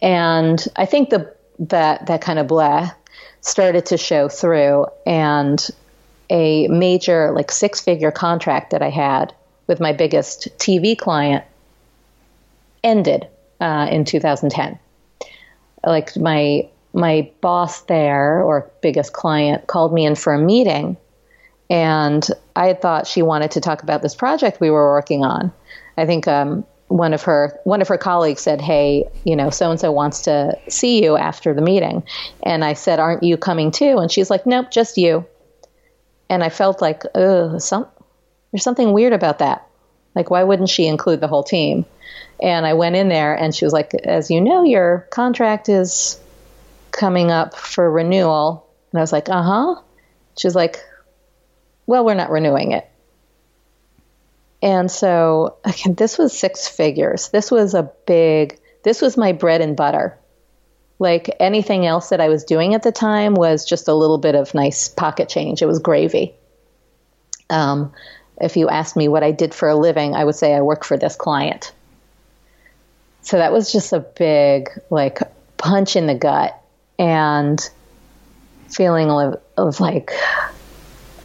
[0.00, 2.90] And I think the that that kind of blah
[3.40, 5.68] started to show through, and
[6.30, 9.34] a major like six figure contract that I had
[9.66, 11.44] with my biggest TV client
[12.84, 13.28] ended
[13.60, 14.78] uh, in 2010.
[15.84, 20.98] Like my my boss there or biggest client called me in for a meeting
[21.72, 25.50] and I thought she wanted to talk about this project we were working on.
[25.96, 29.70] I think um, one of her one of her colleagues said, "Hey, you know, so
[29.70, 32.02] and so wants to see you after the meeting,"
[32.42, 35.24] and I said, "Aren't you coming too?" And she's like, "Nope, just you."
[36.28, 37.86] And I felt like, oh, some
[38.52, 39.66] there's something weird about that.
[40.14, 41.84] Like, why wouldn't she include the whole team?
[42.40, 46.18] And I went in there, and she was like, "As you know, your contract is
[46.90, 49.80] coming up for renewal." And I was like, "Uh huh."
[50.36, 50.82] She's like,
[51.86, 52.88] well, we're not renewing it.
[54.62, 57.28] And so again, this was six figures.
[57.28, 60.18] This was a big, this was my bread and butter.
[60.98, 64.36] Like anything else that I was doing at the time was just a little bit
[64.36, 65.60] of nice pocket change.
[65.60, 66.34] It was gravy.
[67.50, 67.92] Um,
[68.42, 70.84] if you asked me what I did for a living, I would say I work
[70.84, 71.72] for this client.
[73.22, 75.20] So that was just a big like
[75.56, 76.60] punch in the gut
[76.98, 77.60] and
[78.68, 80.10] feeling of, of like,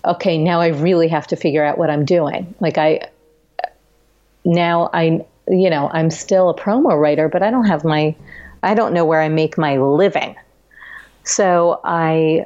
[0.06, 2.54] okay, now I really have to figure out what I'm doing.
[2.60, 3.10] Like I,
[4.46, 8.16] now I, you know, I'm still a promo writer, but I don't have my,
[8.62, 10.36] I don't know where I make my living.
[11.24, 12.46] So I,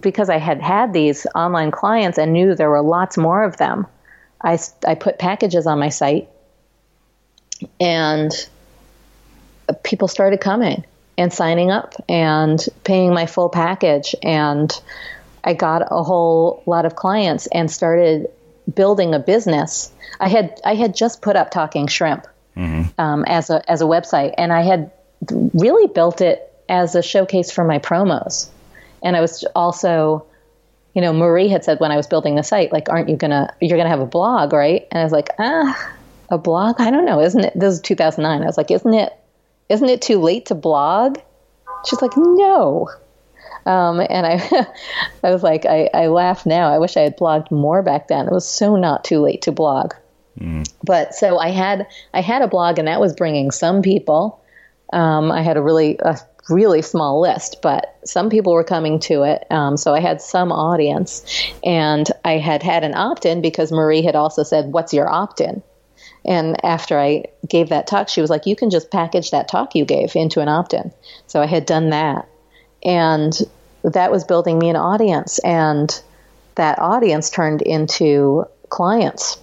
[0.00, 3.86] because I had had these online clients and knew there were lots more of them,
[4.42, 6.28] I, I put packages on my site
[7.80, 8.32] and
[9.82, 10.84] people started coming
[11.16, 14.14] and signing up and paying my full package.
[14.22, 14.72] And
[15.42, 18.28] I got a whole lot of clients and started
[18.72, 19.90] building a business.
[20.20, 22.26] I had I had just put up Talking Shrimp
[22.56, 23.00] mm-hmm.
[23.00, 24.90] um, as a as a website, and I had
[25.30, 28.48] really built it as a showcase for my promos.
[29.02, 30.26] And I was also,
[30.94, 33.52] you know, Marie had said when I was building the site, like, aren't you gonna
[33.60, 34.86] you're gonna have a blog, right?
[34.90, 35.92] And I was like, ah,
[36.30, 36.76] a blog?
[36.78, 37.52] I don't know, isn't it?
[37.58, 38.42] This is 2009.
[38.42, 39.12] I was like, isn't it
[39.68, 41.18] isn't it too late to blog?
[41.86, 42.88] She's like, no.
[43.66, 44.66] Um, and I,
[45.22, 46.72] I was like, I, I laugh now.
[46.72, 48.26] I wish I had blogged more back then.
[48.26, 49.94] It was so not too late to blog.
[50.40, 50.70] Mm.
[50.82, 54.40] But so I had, I had a blog, and that was bringing some people.
[54.92, 56.18] Um, I had a really, a
[56.48, 59.46] really small list, but some people were coming to it.
[59.50, 61.24] Um, so I had some audience,
[61.64, 65.62] and I had had an opt-in because Marie had also said, "What's your opt-in?"
[66.24, 69.74] And after I gave that talk, she was like, You can just package that talk
[69.74, 70.92] you gave into an opt in.
[71.26, 72.28] So I had done that.
[72.84, 73.36] And
[73.82, 75.38] that was building me an audience.
[75.40, 76.00] And
[76.56, 79.38] that audience turned into clients.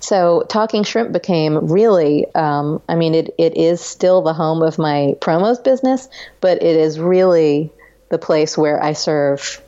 [0.00, 4.78] So Talking Shrimp became really, um, I mean, it, it is still the home of
[4.78, 6.08] my promos business,
[6.40, 7.70] but it is really
[8.08, 9.62] the place where I serve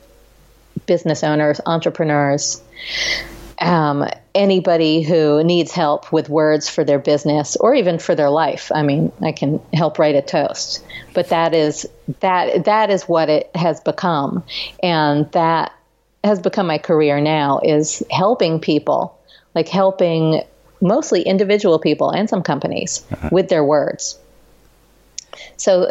[0.85, 2.61] business owners, entrepreneurs,
[3.59, 8.71] um, anybody who needs help with words for their business or even for their life.
[8.73, 10.83] I mean, I can help write a toast,
[11.13, 11.85] but that is
[12.21, 14.43] that that is what it has become,
[14.81, 15.71] and that
[16.23, 19.19] has become my career now is helping people,
[19.55, 20.41] like helping
[20.81, 23.29] mostly individual people and some companies uh-huh.
[23.31, 24.17] with their words.
[25.57, 25.87] So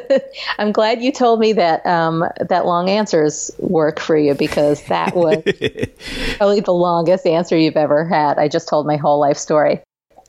[0.58, 5.14] I'm glad you told me that um, that long answers work for you because that
[5.14, 5.42] was
[6.36, 8.38] probably the longest answer you've ever had.
[8.38, 9.80] I just told my whole life story.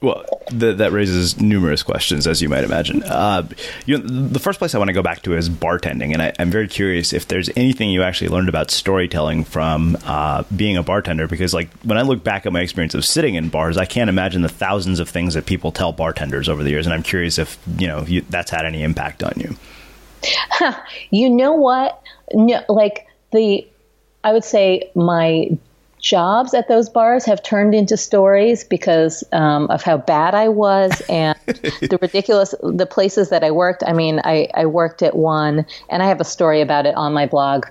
[0.04, 3.04] Well, th- that raises numerous questions, as you might imagine.
[3.04, 3.48] Uh,
[3.86, 6.34] you know, the first place I want to go back to is bartending, and I,
[6.40, 10.84] am very curious if there's anything you actually learned about storytelling from uh, being a
[10.84, 11.26] bartender.
[11.26, 14.10] Because, like, when I look back at my experience of sitting in bars, I can't
[14.10, 17.40] imagine the thousands of things that people tell bartenders over the years, and I'm curious
[17.40, 19.56] if you know you, that's had any impact on you.
[21.12, 22.02] you know what?
[22.34, 23.66] No, like the,
[24.26, 25.58] I would say my
[26.04, 31.02] jobs at those bars have turned into stories because um, of how bad I was
[31.10, 33.84] and the ridiculous the places that I worked.
[33.88, 37.14] I mean, I, I worked at one, and I have a story about it on
[37.14, 37.66] my blog.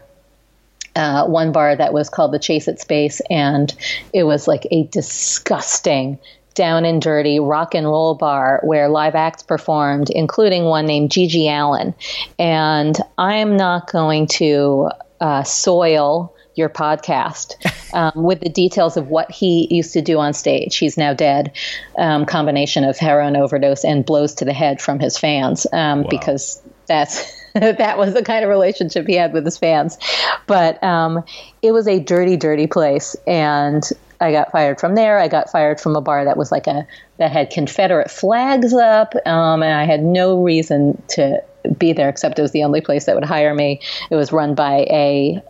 [0.95, 3.75] Uh, one bar that was called the Chase at Space, and
[4.13, 6.19] it was like a disgusting
[6.55, 11.47] down and dirty rock and roll bar where live acts performed, including one named GG
[11.47, 11.95] Allin.
[12.39, 14.91] And I'm not going to
[15.23, 17.55] uh, soil your podcast
[17.95, 20.77] um, with the details of what he used to do on stage.
[20.77, 21.53] He's now dead.
[21.97, 26.09] Um, combination of heroin overdose and blows to the head from his fans um, wow.
[26.11, 27.41] because that's.
[27.55, 29.99] that was the kind of relationship he had with his fans.
[30.47, 31.23] But um,
[31.61, 33.15] it was a dirty, dirty place.
[33.27, 33.87] And
[34.23, 35.19] I got fired from there.
[35.19, 36.87] I got fired from a bar that was like a
[37.19, 41.43] that had Confederate flags up, um, and I had no reason to
[41.77, 43.81] be there except it was the only place that would hire me.
[44.11, 45.43] It was run by a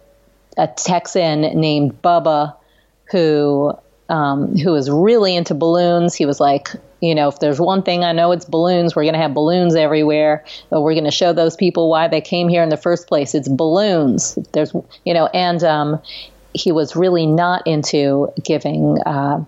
[0.56, 2.56] a Texan named Bubba
[3.10, 3.72] who
[4.08, 6.14] um, who was really into balloons.
[6.14, 6.68] He was like,
[7.00, 8.94] you know, if there's one thing I know, it's balloons.
[8.94, 10.44] We're going to have balloons everywhere.
[10.70, 13.34] We're going to show those people why they came here in the first place.
[13.34, 14.38] It's balloons.
[14.52, 14.72] There's,
[15.04, 16.02] you know, and um,
[16.52, 18.98] he was really not into giving.
[19.04, 19.44] Uh,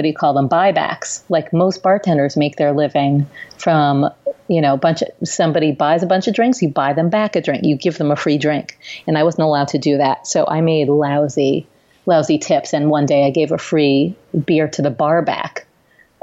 [0.00, 3.26] what do you call them buybacks like most bartenders make their living
[3.58, 4.10] from
[4.48, 7.36] you know, a bunch of somebody buys a bunch of drinks, you buy them back
[7.36, 8.76] a drink, you give them a free drink.
[9.06, 10.26] And I wasn't allowed to do that.
[10.26, 11.68] So I made lousy,
[12.04, 12.74] lousy tips.
[12.74, 15.68] And one day I gave a free beer to the bar back,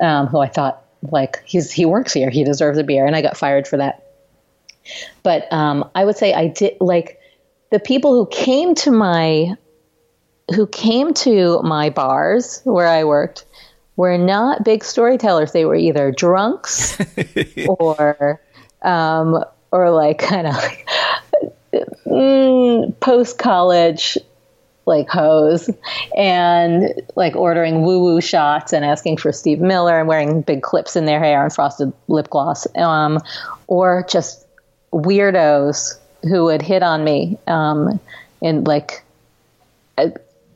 [0.01, 3.21] um, who I thought like he's he works here, he deserves a beer, and I
[3.21, 4.03] got fired for that.
[5.23, 7.21] But um, I would say I did like
[7.71, 9.55] the people who came to my
[10.53, 13.45] who came to my bars where I worked
[13.97, 15.51] were not big storytellers.
[15.51, 16.97] They were either drunks
[17.67, 18.39] or,
[18.83, 20.87] um, or like kind of like,
[22.05, 24.17] mm, post college
[24.85, 25.69] like hose
[26.15, 30.95] and like ordering woo woo shots and asking for Steve Miller and wearing big clips
[30.95, 33.19] in their hair and frosted lip gloss, um,
[33.67, 34.45] or just
[34.93, 37.99] weirdos who would hit on me um,
[38.41, 39.03] and like
[39.97, 40.09] uh,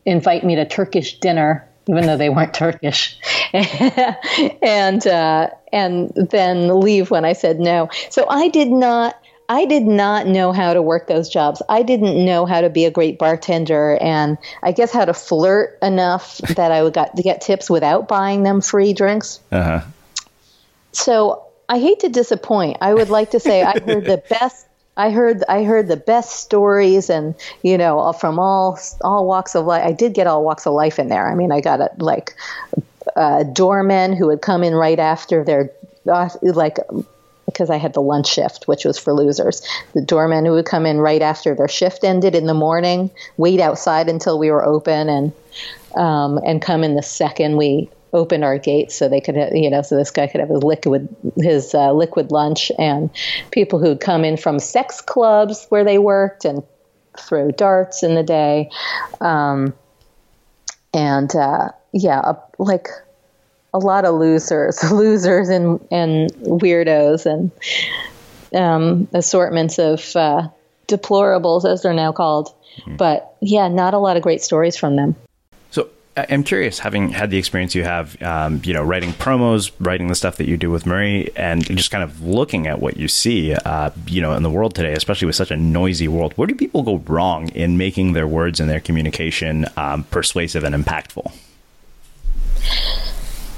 [0.06, 3.18] invite me to Turkish dinner even though they weren't Turkish,
[3.54, 7.90] and uh, and then leave when I said no.
[8.10, 9.18] So I did not.
[9.50, 11.62] I did not know how to work those jobs.
[11.68, 15.78] I didn't know how to be a great bartender, and I guess how to flirt
[15.82, 19.42] enough that I would got to get tips without buying them free drinks.
[19.52, 19.82] Uh-huh.
[20.94, 22.78] So I hate to disappoint.
[22.82, 24.68] I would like to say I heard the best
[24.98, 27.34] I heard I heard the best stories and
[27.64, 29.84] you know from all all walks of life.
[29.86, 31.30] I did get all walks of life in there.
[31.30, 32.36] I mean, I got a, like
[33.16, 35.72] uh, doormen who would come in right after their
[36.12, 36.78] uh, like
[37.46, 39.62] because I had the lunch shift, which was for losers.
[39.94, 43.60] The doormen who would come in right after their shift ended in the morning, wait
[43.60, 45.32] outside until we were open, and
[45.96, 49.82] um, and come in the second we opened our gates so they could, you know,
[49.82, 53.10] so this guy could have his liquid, his uh, liquid lunch, and
[53.52, 56.64] people who'd come in from sex clubs where they worked and
[57.18, 58.70] throw darts in the day,
[59.20, 59.74] um,
[60.94, 62.88] and uh, yeah, like
[63.74, 67.52] a lot of losers, losers and and weirdos and
[68.54, 70.48] um, assortments of uh,
[70.88, 72.54] deplorables, as they're now called.
[72.82, 72.96] Mm-hmm.
[72.98, 75.16] But yeah, not a lot of great stories from them.
[76.18, 80.16] I'm curious, having had the experience you have, um, you know, writing promos, writing the
[80.16, 83.54] stuff that you do with Marie, and just kind of looking at what you see,
[83.54, 86.34] uh, you know, in the world today, especially with such a noisy world.
[86.36, 90.76] Where do people go wrong in making their words and their communication um, persuasive and
[90.76, 91.32] impactful?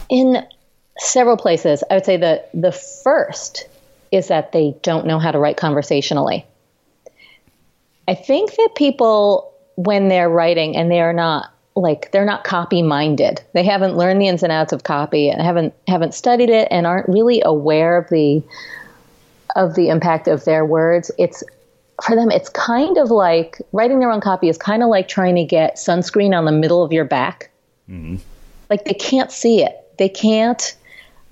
[0.09, 0.45] In
[0.99, 3.67] several places, I would say that the first
[4.11, 6.45] is that they don't know how to write conversationally.
[8.07, 12.81] I think that people, when they're writing and they are not like they're not copy
[12.81, 13.41] minded.
[13.53, 16.85] They haven't learned the ins and outs of copy and haven't haven't studied it and
[16.85, 18.43] aren't really aware of the
[19.55, 21.11] of the impact of their words.
[21.17, 21.43] It's
[22.03, 25.35] for them it's kind of like writing their own copy is kind of like trying
[25.35, 27.49] to get sunscreen on the middle of your back.
[27.89, 28.17] Mm-hmm.
[28.69, 29.75] Like they can't see it.
[29.97, 30.75] They can't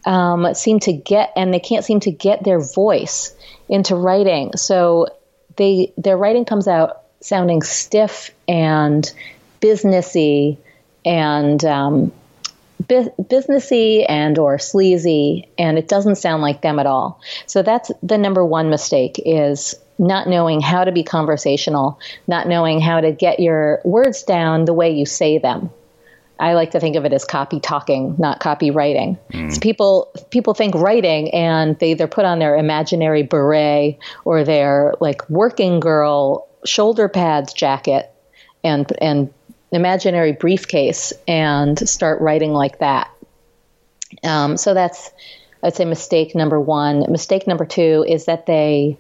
[0.06, 3.36] um, seem to get and they can't seem to get their voice
[3.70, 4.52] into writing.
[4.56, 5.08] So
[5.58, 9.12] they their writing comes out sounding stiff and
[9.62, 10.58] businessy
[11.06, 12.12] and um,
[12.88, 17.22] bu- businessy and or sleazy, and it doesn't sound like them at all.
[17.46, 22.82] So that's the number one mistake is not knowing how to be conversational, not knowing
[22.82, 25.70] how to get your words down the way you say them.
[26.40, 29.20] I like to think of it as copy talking, not copywriting.
[29.32, 29.54] Mm.
[29.54, 34.96] So people people think writing and they either put on their imaginary beret or their
[35.00, 38.12] like working girl shoulder pads jacket
[38.64, 39.32] and and
[39.72, 43.10] imaginary briefcase and start writing like that.
[44.24, 45.12] Um, so that's,
[45.64, 47.06] I'd say, mistake number one.
[47.10, 48.98] Mistake number two is that they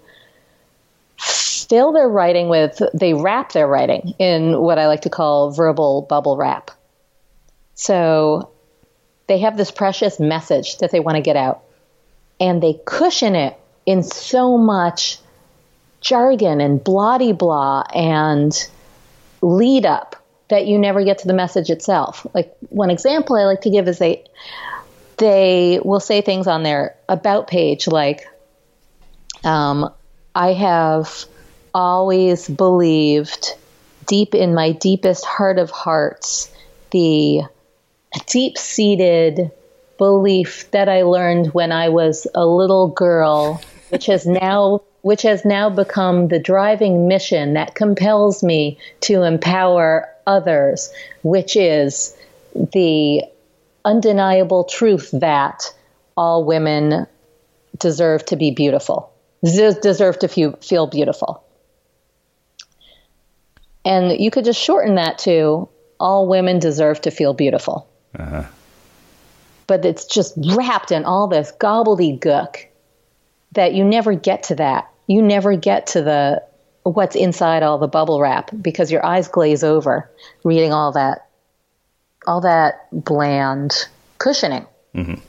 [1.17, 6.03] fill their writing with, they wrap their writing in what I like to call verbal
[6.03, 6.71] bubble wrap.
[7.75, 8.51] So
[9.27, 11.63] they have this precious message that they want to get out,
[12.39, 15.17] and they cushion it in so much
[16.01, 18.69] jargon and blah blah and
[19.41, 20.20] lead up
[20.51, 22.27] that you never get to the message itself.
[22.33, 24.23] Like one example I like to give is they
[25.17, 28.27] they will say things on their about page like
[29.43, 29.91] um,
[30.35, 31.25] I have
[31.73, 33.55] always believed
[34.05, 36.51] deep in my deepest heart of hearts
[36.91, 37.41] the
[38.27, 39.51] deep seated
[39.97, 45.45] belief that I learned when I was a little girl, which has now which has
[45.45, 50.91] now become the driving mission that compels me to empower others,
[51.23, 52.15] which is
[52.55, 53.23] the
[53.85, 55.73] undeniable truth that
[56.15, 57.07] all women
[57.77, 59.11] deserve to be beautiful,
[59.43, 61.43] deserve to feel beautiful.
[63.83, 65.67] And you could just shorten that to
[65.99, 67.87] all women deserve to feel beautiful.
[68.17, 68.43] Uh-huh.
[69.65, 72.65] But it's just wrapped in all this gobbledygook
[73.53, 74.89] that you never get to that.
[75.07, 76.43] You never get to the
[76.83, 80.09] what's inside all the bubble wrap because your eyes glaze over
[80.43, 81.27] reading all that
[82.27, 84.65] all that bland cushioning.
[84.95, 85.21] Mm-hmm.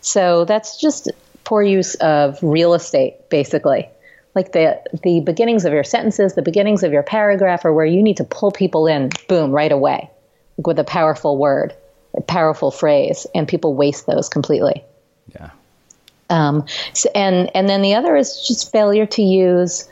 [0.00, 1.10] So that's just
[1.44, 3.88] poor use of real estate, basically.
[4.34, 8.02] Like the the beginnings of your sentences, the beginnings of your paragraph, are where you
[8.02, 10.10] need to pull people in, boom, right away,
[10.56, 11.74] with a powerful word,
[12.14, 14.84] a powerful phrase, and people waste those completely.
[15.34, 15.50] Yeah.
[16.30, 19.88] Um, so, and and then the other is just failure to use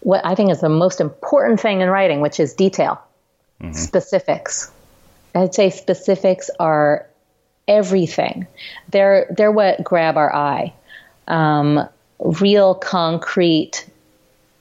[0.00, 3.00] what I think is the most important thing in writing, which is detail,
[3.60, 3.72] mm-hmm.
[3.72, 4.70] specifics.
[5.34, 7.06] I'd say specifics are
[7.68, 8.46] everything.
[8.88, 10.72] They're they're what grab our eye.
[11.28, 11.88] Um,
[12.18, 13.86] real concrete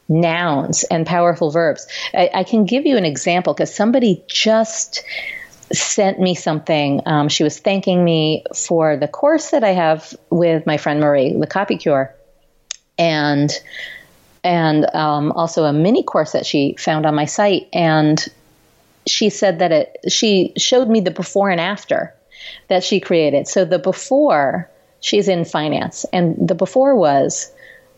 [0.08, 1.88] nouns and powerful verbs.
[2.14, 5.04] I, I can give you an example because somebody just
[5.72, 7.02] sent me something.
[7.06, 11.34] Um, she was thanking me for the course that I have with my friend Marie,
[11.34, 12.14] the Copy Cure,
[12.98, 13.52] and
[14.44, 17.68] and um, also a mini course that she found on my site.
[17.74, 18.24] And
[19.08, 19.98] she said that it.
[20.10, 22.14] She showed me the before and after
[22.68, 23.48] that she created.
[23.48, 24.70] So the before,
[25.02, 27.52] she's in finance, and the before was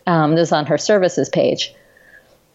[0.08, 1.74] um, this is on her services page.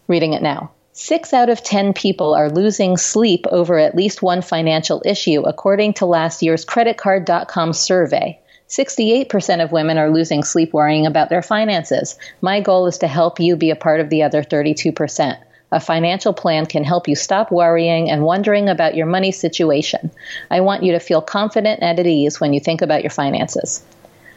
[0.07, 0.71] Reading it now.
[0.93, 5.93] Six out of 10 people are losing sleep over at least one financial issue, according
[5.95, 8.39] to last year's creditcard.com survey.
[8.69, 12.17] 68% of women are losing sleep worrying about their finances.
[12.41, 15.37] My goal is to help you be a part of the other 32%.
[15.71, 20.11] A financial plan can help you stop worrying and wondering about your money situation.
[20.49, 23.83] I want you to feel confident and at ease when you think about your finances.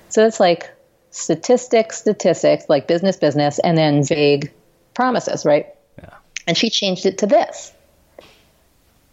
[0.09, 0.69] So it's like
[1.11, 4.53] statistics, statistics, like business, business, and then vague
[4.95, 5.67] promises, right?
[5.99, 6.15] Yeah.
[6.49, 7.73] And she changed it to this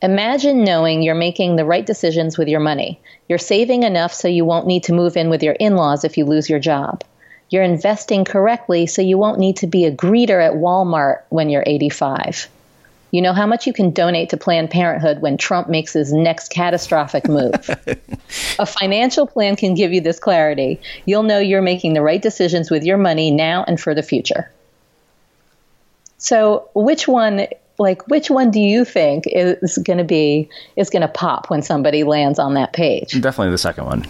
[0.02, 3.00] Imagine knowing you're making the right decisions with your money.
[3.28, 6.18] You're saving enough so you won't need to move in with your in laws if
[6.18, 7.04] you lose your job.
[7.50, 11.64] You're investing correctly so you won't need to be a greeter at Walmart when you're
[11.66, 12.48] 85.
[13.10, 16.50] You know how much you can donate to Planned Parenthood when Trump makes his next
[16.50, 17.54] catastrophic move.
[18.60, 20.82] a financial plan can give you this clarity.
[21.06, 24.52] You'll know you're making the right decisions with your money now and for the future.
[26.18, 27.48] So, which one,
[27.80, 31.62] like, which one do you think is going to be is going to pop when
[31.62, 33.12] somebody lands on that page?
[33.22, 34.06] Definitely the second one,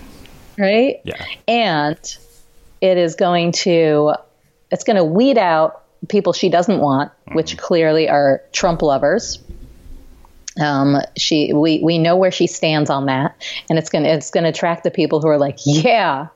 [0.58, 1.02] right?
[1.04, 2.18] Yeah, and
[2.82, 4.14] it is going to
[4.72, 7.36] it's going to weed out people she doesn't want, mm-hmm.
[7.36, 9.40] which clearly are Trump lovers.
[10.60, 13.36] Um, she we we know where she stands on that,
[13.70, 16.28] and it's gonna it's gonna attract the people who are like, yeah,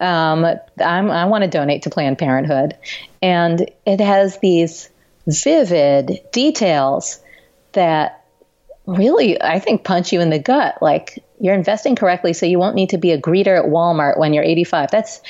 [0.00, 0.44] um,
[0.84, 2.76] i want to donate to Planned Parenthood,
[3.22, 4.88] and it has these
[5.28, 7.20] vivid details
[7.72, 8.24] that
[8.86, 10.78] really, I think, punch you in the gut.
[10.82, 14.32] Like you're investing correctly, so you won't need to be a greeter at Walmart when
[14.32, 14.90] you're 85.
[14.90, 15.20] That's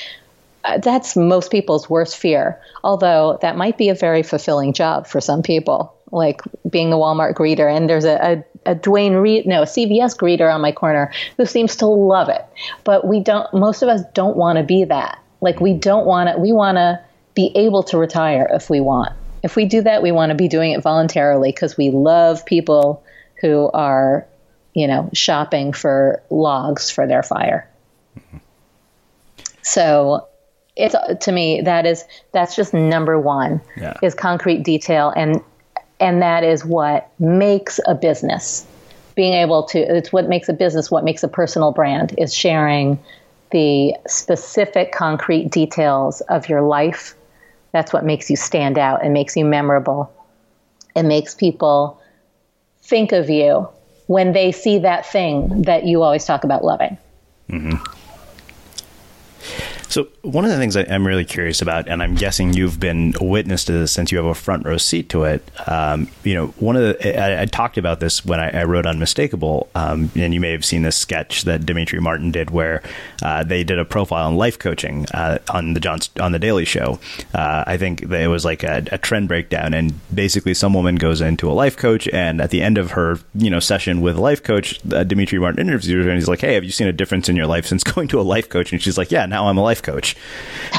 [0.65, 2.59] uh, that's most people's worst fear.
[2.83, 7.33] Although that might be a very fulfilling job for some people, like being the Walmart
[7.33, 7.73] greeter.
[7.73, 11.75] And there's a, a, a Duane Reade, no, CVS greeter on my corner who seems
[11.77, 12.45] to love it.
[12.83, 13.51] But we don't.
[13.53, 15.19] Most of us don't want to be that.
[15.41, 16.39] Like we don't want to.
[16.39, 17.01] We want to
[17.35, 19.13] be able to retire if we want.
[19.43, 23.03] If we do that, we want to be doing it voluntarily because we love people
[23.41, 24.27] who are,
[24.73, 27.69] you know, shopping for logs for their fire.
[28.17, 28.37] Mm-hmm.
[29.61, 30.27] So
[30.79, 33.97] it's to me that is that's just number one yeah.
[34.01, 35.41] is concrete detail and
[35.99, 38.65] and that is what makes a business
[39.15, 42.97] being able to it's what makes a business what makes a personal brand is sharing
[43.51, 47.15] the specific concrete details of your life
[47.71, 50.11] that's what makes you stand out and makes you memorable.
[50.95, 52.01] It makes people
[52.81, 53.67] think of you
[54.07, 56.97] when they see that thing that you always talk about loving.
[57.49, 57.98] Mm-hmm.
[59.89, 63.23] So one of the things I'm really curious about, and I'm guessing you've been a
[63.23, 65.43] witness to this since you have a front row seat to it.
[65.67, 68.85] Um, you know, one of the I, I talked about this when I, I wrote
[68.85, 72.83] Unmistakable, um, and you may have seen this sketch that Demetri Martin did, where
[73.23, 76.65] uh, they did a profile on life coaching uh, on the John on the Daily
[76.65, 76.99] Show.
[77.33, 81.19] Uh, I think it was like a, a, trend breakdown, and basically some woman goes
[81.19, 84.43] into a life coach, and at the end of her you know session with life
[84.43, 87.27] coach, uh, Demetri Martin interviews her, and he's like, "Hey, have you seen a difference
[87.27, 89.57] in your life since going to a life coach?" And she's like, "Yeah, now I'm
[89.57, 90.15] a life." Life coach.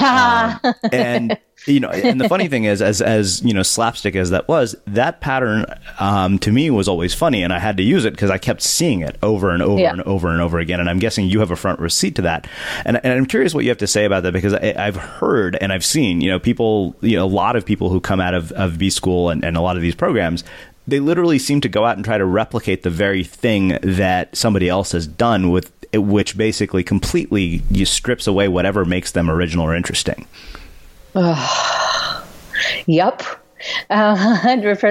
[0.00, 4.30] um, and you know, and the funny thing is, as as you know, slapstick as
[4.30, 5.66] that was, that pattern
[5.98, 8.62] um, to me was always funny, and I had to use it because I kept
[8.62, 9.92] seeing it over and over yeah.
[9.92, 10.80] and over and over again.
[10.80, 12.46] And I'm guessing you have a front receipt to that,
[12.86, 15.56] and, and I'm curious what you have to say about that because I, have heard
[15.60, 18.34] and I've seen, you know, people, you know, a lot of people who come out
[18.34, 20.44] of, of B school and, and a lot of these programs,
[20.86, 24.68] they literally seem to go out and try to replicate the very thing that somebody
[24.68, 30.26] else has done with which basically completely strips away whatever makes them original or interesting.
[31.14, 32.24] Uh,
[32.86, 33.22] yep.
[33.90, 34.38] Uh,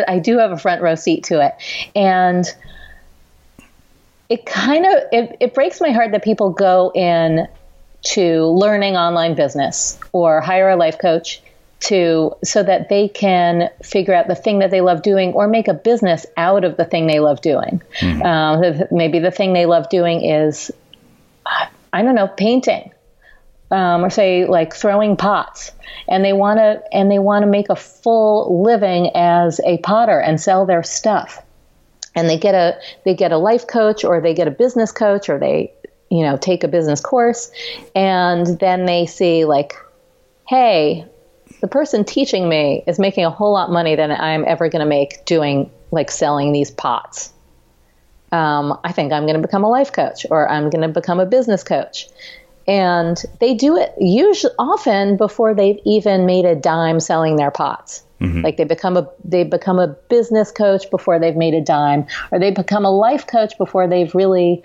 [0.08, 1.54] I do have a front row seat to it.
[1.96, 2.46] And
[4.28, 7.48] it kind of it, it breaks my heart that people go in
[8.02, 11.42] to learning online business or hire a life coach
[11.82, 15.68] to so that they can figure out the thing that they love doing or make
[15.68, 17.82] a business out of the thing they love doing.
[18.00, 18.22] Mm-hmm.
[18.22, 20.72] Um, maybe the thing they love doing is
[21.92, 22.92] I don't know, painting.
[23.72, 25.72] um, or say like throwing pots
[26.08, 30.20] and they want to and they want to make a full living as a potter
[30.20, 31.44] and sell their stuff
[32.16, 35.30] and they get a they get a life coach or they get a business coach
[35.30, 35.72] or they
[36.10, 37.52] you know take a business course
[37.96, 39.74] and then they see like
[40.48, 41.06] hey
[41.62, 44.90] the person teaching me is making a whole lot money than i'm ever going to
[44.90, 47.32] make doing like selling these pots
[48.32, 51.20] um, i think i'm going to become a life coach or i'm going to become
[51.20, 52.08] a business coach
[52.70, 58.04] and they do it usually often before they've even made a dime selling their pots.
[58.22, 58.42] Mm-hmm.
[58.42, 62.38] Like they become a they become a business coach before they've made a dime, or
[62.38, 64.62] they become a life coach before they've really,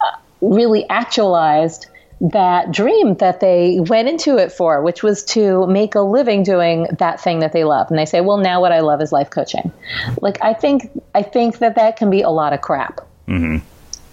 [0.00, 1.86] uh, really actualized
[2.30, 6.86] that dream that they went into it for, which was to make a living doing
[6.98, 7.90] that thing that they love.
[7.90, 9.72] And they say, "Well, now what I love is life coaching."
[10.20, 13.00] Like I think I think that that can be a lot of crap.
[13.26, 13.58] Mm-hmm.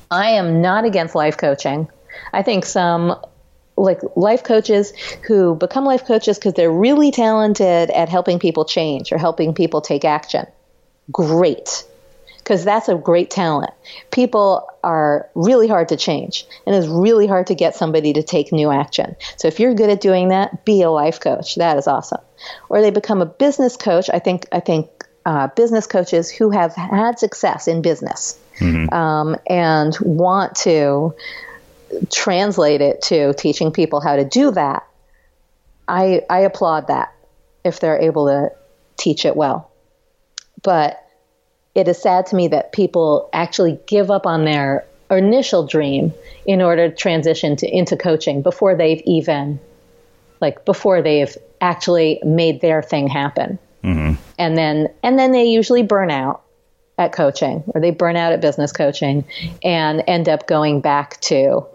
[0.09, 1.87] I am not against life coaching.
[2.33, 3.15] I think some
[3.77, 4.91] like life coaches
[5.27, 9.81] who become life coaches because they're really talented at helping people change or helping people
[9.81, 10.45] take action.
[11.11, 11.85] Great.
[12.49, 13.71] Because that's a great talent.
[14.09, 18.51] People are really hard to change, and it's really hard to get somebody to take
[18.51, 19.15] new action.
[19.37, 21.53] So, if you're good at doing that, be a life coach.
[21.57, 22.21] That is awesome.
[22.67, 24.09] Or they become a business coach.
[24.11, 24.89] I think I think
[25.27, 28.91] uh, business coaches who have had success in business mm-hmm.
[28.91, 31.13] um, and want to
[32.11, 34.87] translate it to teaching people how to do that,
[35.87, 37.13] I, I applaud that
[37.63, 38.51] if they're able to
[38.97, 39.69] teach it well.
[40.63, 41.05] But
[41.79, 46.13] it is sad to me that people actually give up on their initial dream
[46.45, 49.59] in order to transition to, into coaching before they've even,
[50.41, 53.57] like, before they've actually made their thing happen.
[53.83, 54.21] Mm-hmm.
[54.37, 56.43] And then, and then they usually burn out
[56.97, 59.23] at coaching or they burn out at business coaching
[59.63, 61.65] and end up going back to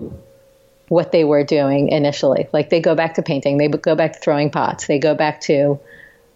[0.88, 2.46] what they were doing initially.
[2.52, 5.40] Like they go back to painting, they go back to throwing pots, they go back
[5.42, 5.80] to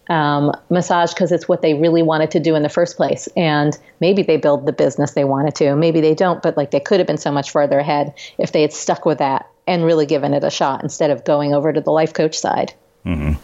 [0.09, 3.29] um, massage because it's what they really wanted to do in the first place.
[3.37, 6.81] And maybe they build the business they wanted to, maybe they don't, but like they
[6.81, 10.07] could have been so much further ahead if they had stuck with that and really
[10.07, 12.73] given it a shot instead of going over to the life coach side.
[13.05, 13.35] Mm-hmm.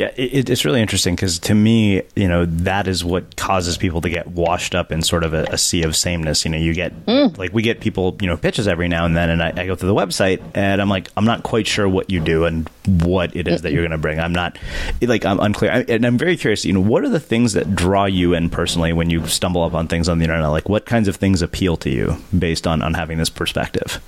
[0.00, 4.00] Yeah, it, it's really interesting because to me, you know, that is what causes people
[4.00, 6.42] to get washed up in sort of a, a sea of sameness.
[6.42, 7.36] You know, you get mm.
[7.36, 9.74] like we get people, you know, pitches every now and then, and I, I, go
[9.74, 13.36] through the website and I'm like, I'm not quite sure what you do and what
[13.36, 14.18] it is that you're going to bring.
[14.18, 14.56] I'm not
[15.02, 16.64] like I'm unclear, I, and I'm very curious.
[16.64, 19.86] You know, what are the things that draw you in personally when you stumble upon
[19.86, 20.48] things on the internet?
[20.48, 24.00] Like, what kinds of things appeal to you based on on having this perspective?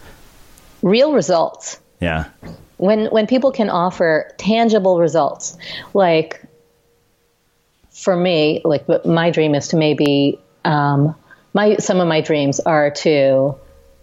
[0.80, 1.81] Real results.
[2.02, 2.24] Yeah.
[2.78, 5.56] When when people can offer tangible results
[5.94, 6.42] like
[7.92, 11.14] for me like my dream is to maybe um,
[11.54, 13.54] my some of my dreams are to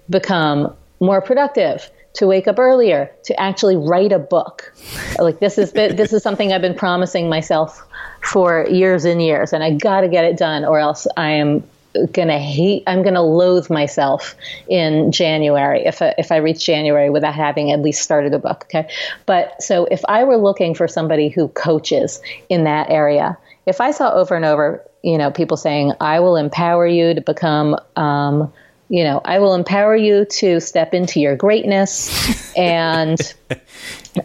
[0.10, 4.74] become more productive to wake up earlier to actually write a book.
[5.20, 7.86] Like this is this is something i've been promising myself
[8.22, 11.64] for years and years and i got to get it done or else i am
[12.12, 14.36] gonna hate i'm gonna loathe myself
[14.68, 18.66] in january if I, if i reach january without having at least started a book
[18.66, 18.90] okay?
[19.26, 23.92] But so if i were looking for somebody who coaches in that area if i
[23.92, 28.52] saw over and over you know people saying i will empower you to become um,
[28.90, 33.34] you know i will empower you to step into your greatness and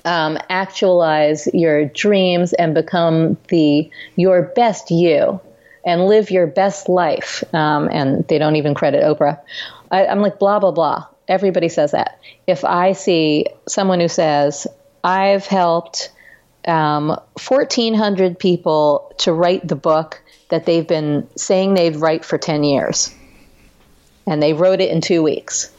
[0.05, 5.41] um, actualize your dreams and become the your best you
[5.85, 7.45] and live your best life.
[7.53, 9.41] Um, and they don't even credit Oprah.
[9.91, 11.07] I, I'm like, blah, blah, blah.
[11.28, 12.18] Everybody says that.
[12.47, 14.66] If I see someone who says,
[15.03, 16.11] I've helped
[16.66, 22.64] um, 1,400 people to write the book that they've been saying they'd write for 10
[22.64, 23.14] years,
[24.26, 25.70] and they wrote it in two weeks,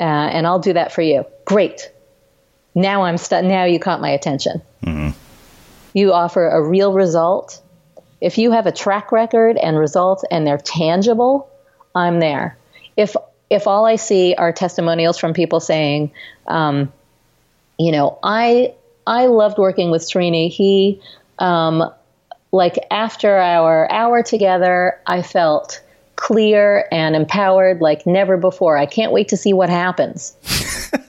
[0.00, 1.24] uh, and I'll do that for you.
[1.44, 1.90] Great.
[2.74, 4.60] Now I'm stu- now you caught my attention.
[4.84, 5.18] Mm-hmm.
[5.94, 7.62] You offer a real result
[8.20, 11.50] if you have a track record and results and they're tangible,
[11.94, 12.56] I'm there.
[12.96, 13.14] If
[13.48, 16.10] if all I see are testimonials from people saying,
[16.48, 16.92] um,
[17.78, 18.74] you know, I
[19.06, 20.50] I loved working with Srini.
[20.50, 21.00] He
[21.38, 21.90] um,
[22.52, 25.82] like after our hour together, I felt
[26.16, 28.76] clear and empowered like never before.
[28.76, 30.34] I can't wait to see what happens.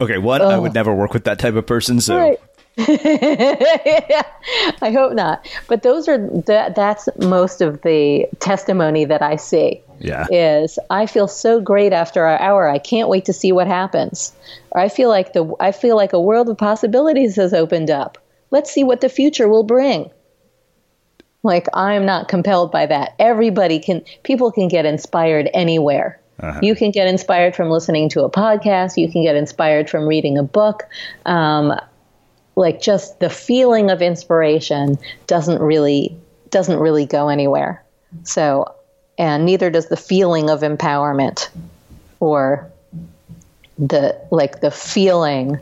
[0.00, 2.40] okay, one, I would never work with that type of person, so right.
[4.82, 5.48] I hope not.
[5.68, 9.82] But those are that that's most of the testimony that I see.
[9.98, 10.26] Yeah.
[10.30, 12.68] Is I feel so great after our hour.
[12.68, 14.32] I can't wait to see what happens.
[14.72, 18.18] Or I feel like the I feel like a world of possibilities has opened up.
[18.50, 20.10] Let's see what the future will bring.
[21.42, 23.14] Like I'm not compelled by that.
[23.18, 26.20] Everybody can people can get inspired anywhere.
[26.40, 26.60] Uh-huh.
[26.62, 28.96] You can get inspired from listening to a podcast.
[28.96, 30.84] You can get inspired from reading a book.
[31.24, 31.72] Um,
[32.56, 36.16] like just the feeling of inspiration doesn't really
[36.50, 37.82] doesn't really go anywhere.
[38.24, 38.74] So,
[39.18, 41.48] and neither does the feeling of empowerment
[42.20, 42.70] or
[43.78, 45.60] the like the feeling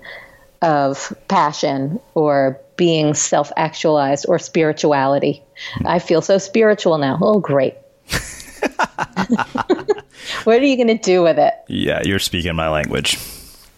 [0.62, 5.42] of passion or being self-actualized or spirituality.
[5.84, 7.18] I feel so spiritual now.
[7.20, 7.74] Oh, great.
[10.44, 11.54] what are you going to do with it?
[11.68, 13.18] Yeah, you're speaking my language.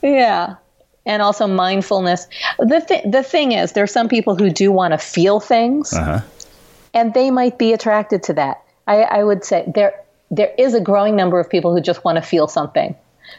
[0.02, 0.56] Yeah.
[1.04, 2.28] And also mindfulness.
[2.58, 5.92] The th- the thing is, there are some people who do want to feel things,
[5.92, 6.20] uh-huh.
[6.94, 8.62] and they might be attracted to that.
[8.86, 10.00] I, I would say there
[10.30, 12.94] there is a growing number of people who just want to feel something.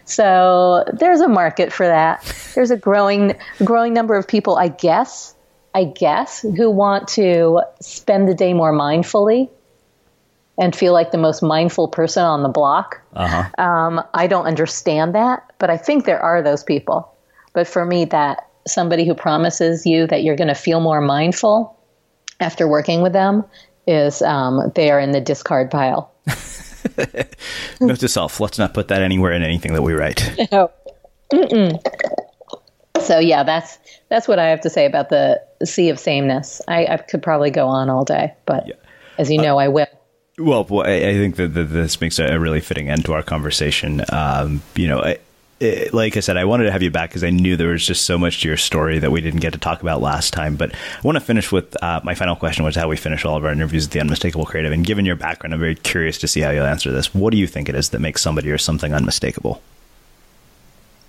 [0.06, 2.24] So there's a market for that.
[2.54, 5.34] There's a growing growing number of people, I guess,
[5.74, 9.50] I guess, who want to spend the day more mindfully
[10.60, 13.02] and feel like the most mindful person on the block.
[13.16, 13.64] Uh-huh.
[13.64, 17.13] Um, I don't understand that, but I think there are those people.
[17.54, 21.80] But for me, that somebody who promises you that you're going to feel more mindful
[22.40, 23.44] after working with them
[23.88, 26.12] is um, they are in the discard pile.
[27.82, 30.30] Note to self: Let's not put that anywhere in anything that we write.
[30.52, 30.72] No.
[33.02, 33.80] So yeah, that's
[34.10, 36.62] that's what I have to say about the sea of sameness.
[36.68, 38.76] I, I could probably go on all day, but yeah.
[39.18, 39.88] as you know, uh, I will.
[40.38, 43.24] Well, well I, I think that, that, this makes a really fitting end to our
[43.24, 44.04] conversation.
[44.10, 45.18] Um, you know, I,
[45.64, 47.86] it, like I said, I wanted to have you back because I knew there was
[47.86, 50.56] just so much to your story that we didn't get to talk about last time.
[50.56, 53.26] But I want to finish with uh, my final question, which is how we finish
[53.26, 54.72] all of our interviews at the Unmistakable Creative.
[54.72, 57.14] And given your background, I'm very curious to see how you'll answer this.
[57.14, 59.62] What do you think it is that makes somebody or something unmistakable?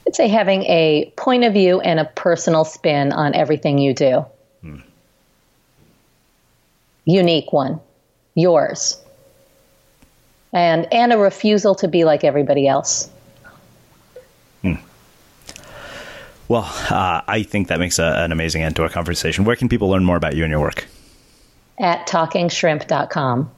[0.07, 4.27] I'd say having a point of view and a personal spin on everything you do.
[4.61, 4.79] Hmm.
[7.05, 7.81] Unique one,
[8.35, 9.01] yours
[10.55, 13.11] and and a refusal to be like everybody else.
[14.63, 14.75] Hmm.
[16.49, 19.45] Well, uh, I think that makes a, an amazing end to our conversation.
[19.45, 20.87] Where can people learn more about you and your work?
[21.79, 23.51] At talkingshrimp.com.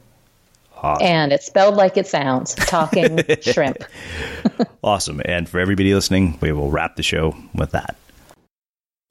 [0.77, 1.07] Awesome.
[1.07, 3.83] And it's spelled like it sounds talking shrimp.
[4.85, 5.21] awesome.
[5.25, 7.97] And for everybody listening, we will wrap the show with that.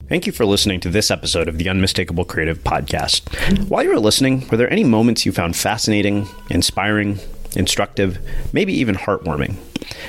[0.07, 3.67] Thank you for listening to this episode of the Unmistakable Creative Podcast.
[3.67, 7.17] While you were listening, were there any moments you found fascinating, inspiring,
[7.55, 8.19] instructive,
[8.53, 9.55] maybe even heartwarming.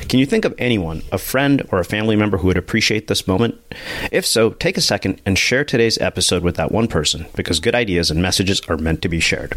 [0.09, 3.27] Can you think of anyone, a friend or a family member who would appreciate this
[3.27, 3.61] moment?
[4.13, 7.75] If so, take a second and share today's episode with that one person because good
[7.75, 9.55] ideas and messages are meant to be shared.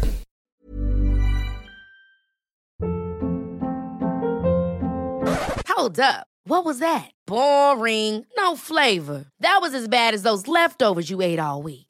[5.68, 6.26] Hold up.
[6.44, 7.10] What was that?
[7.26, 8.26] Boring.
[8.36, 9.26] No flavor.
[9.40, 11.89] That was as bad as those leftovers you ate all week.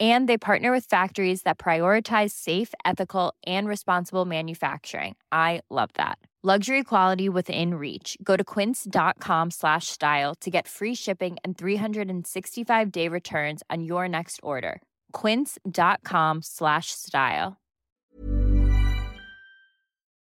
[0.00, 5.14] And they partner with factories that prioritize safe, ethical, and responsible manufacturing.
[5.30, 6.18] I love that.
[6.46, 8.18] Luxury quality within reach.
[8.22, 14.06] Go to quince.com slash style to get free shipping and 365 day returns on your
[14.08, 14.82] next order.
[15.12, 17.56] Quince.com slash style.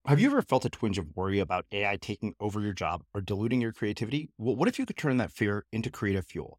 [0.09, 3.21] Have you ever felt a twinge of worry about AI taking over your job or
[3.21, 4.31] diluting your creativity?
[4.39, 6.59] Well, what if you could turn that fear into creative fuel?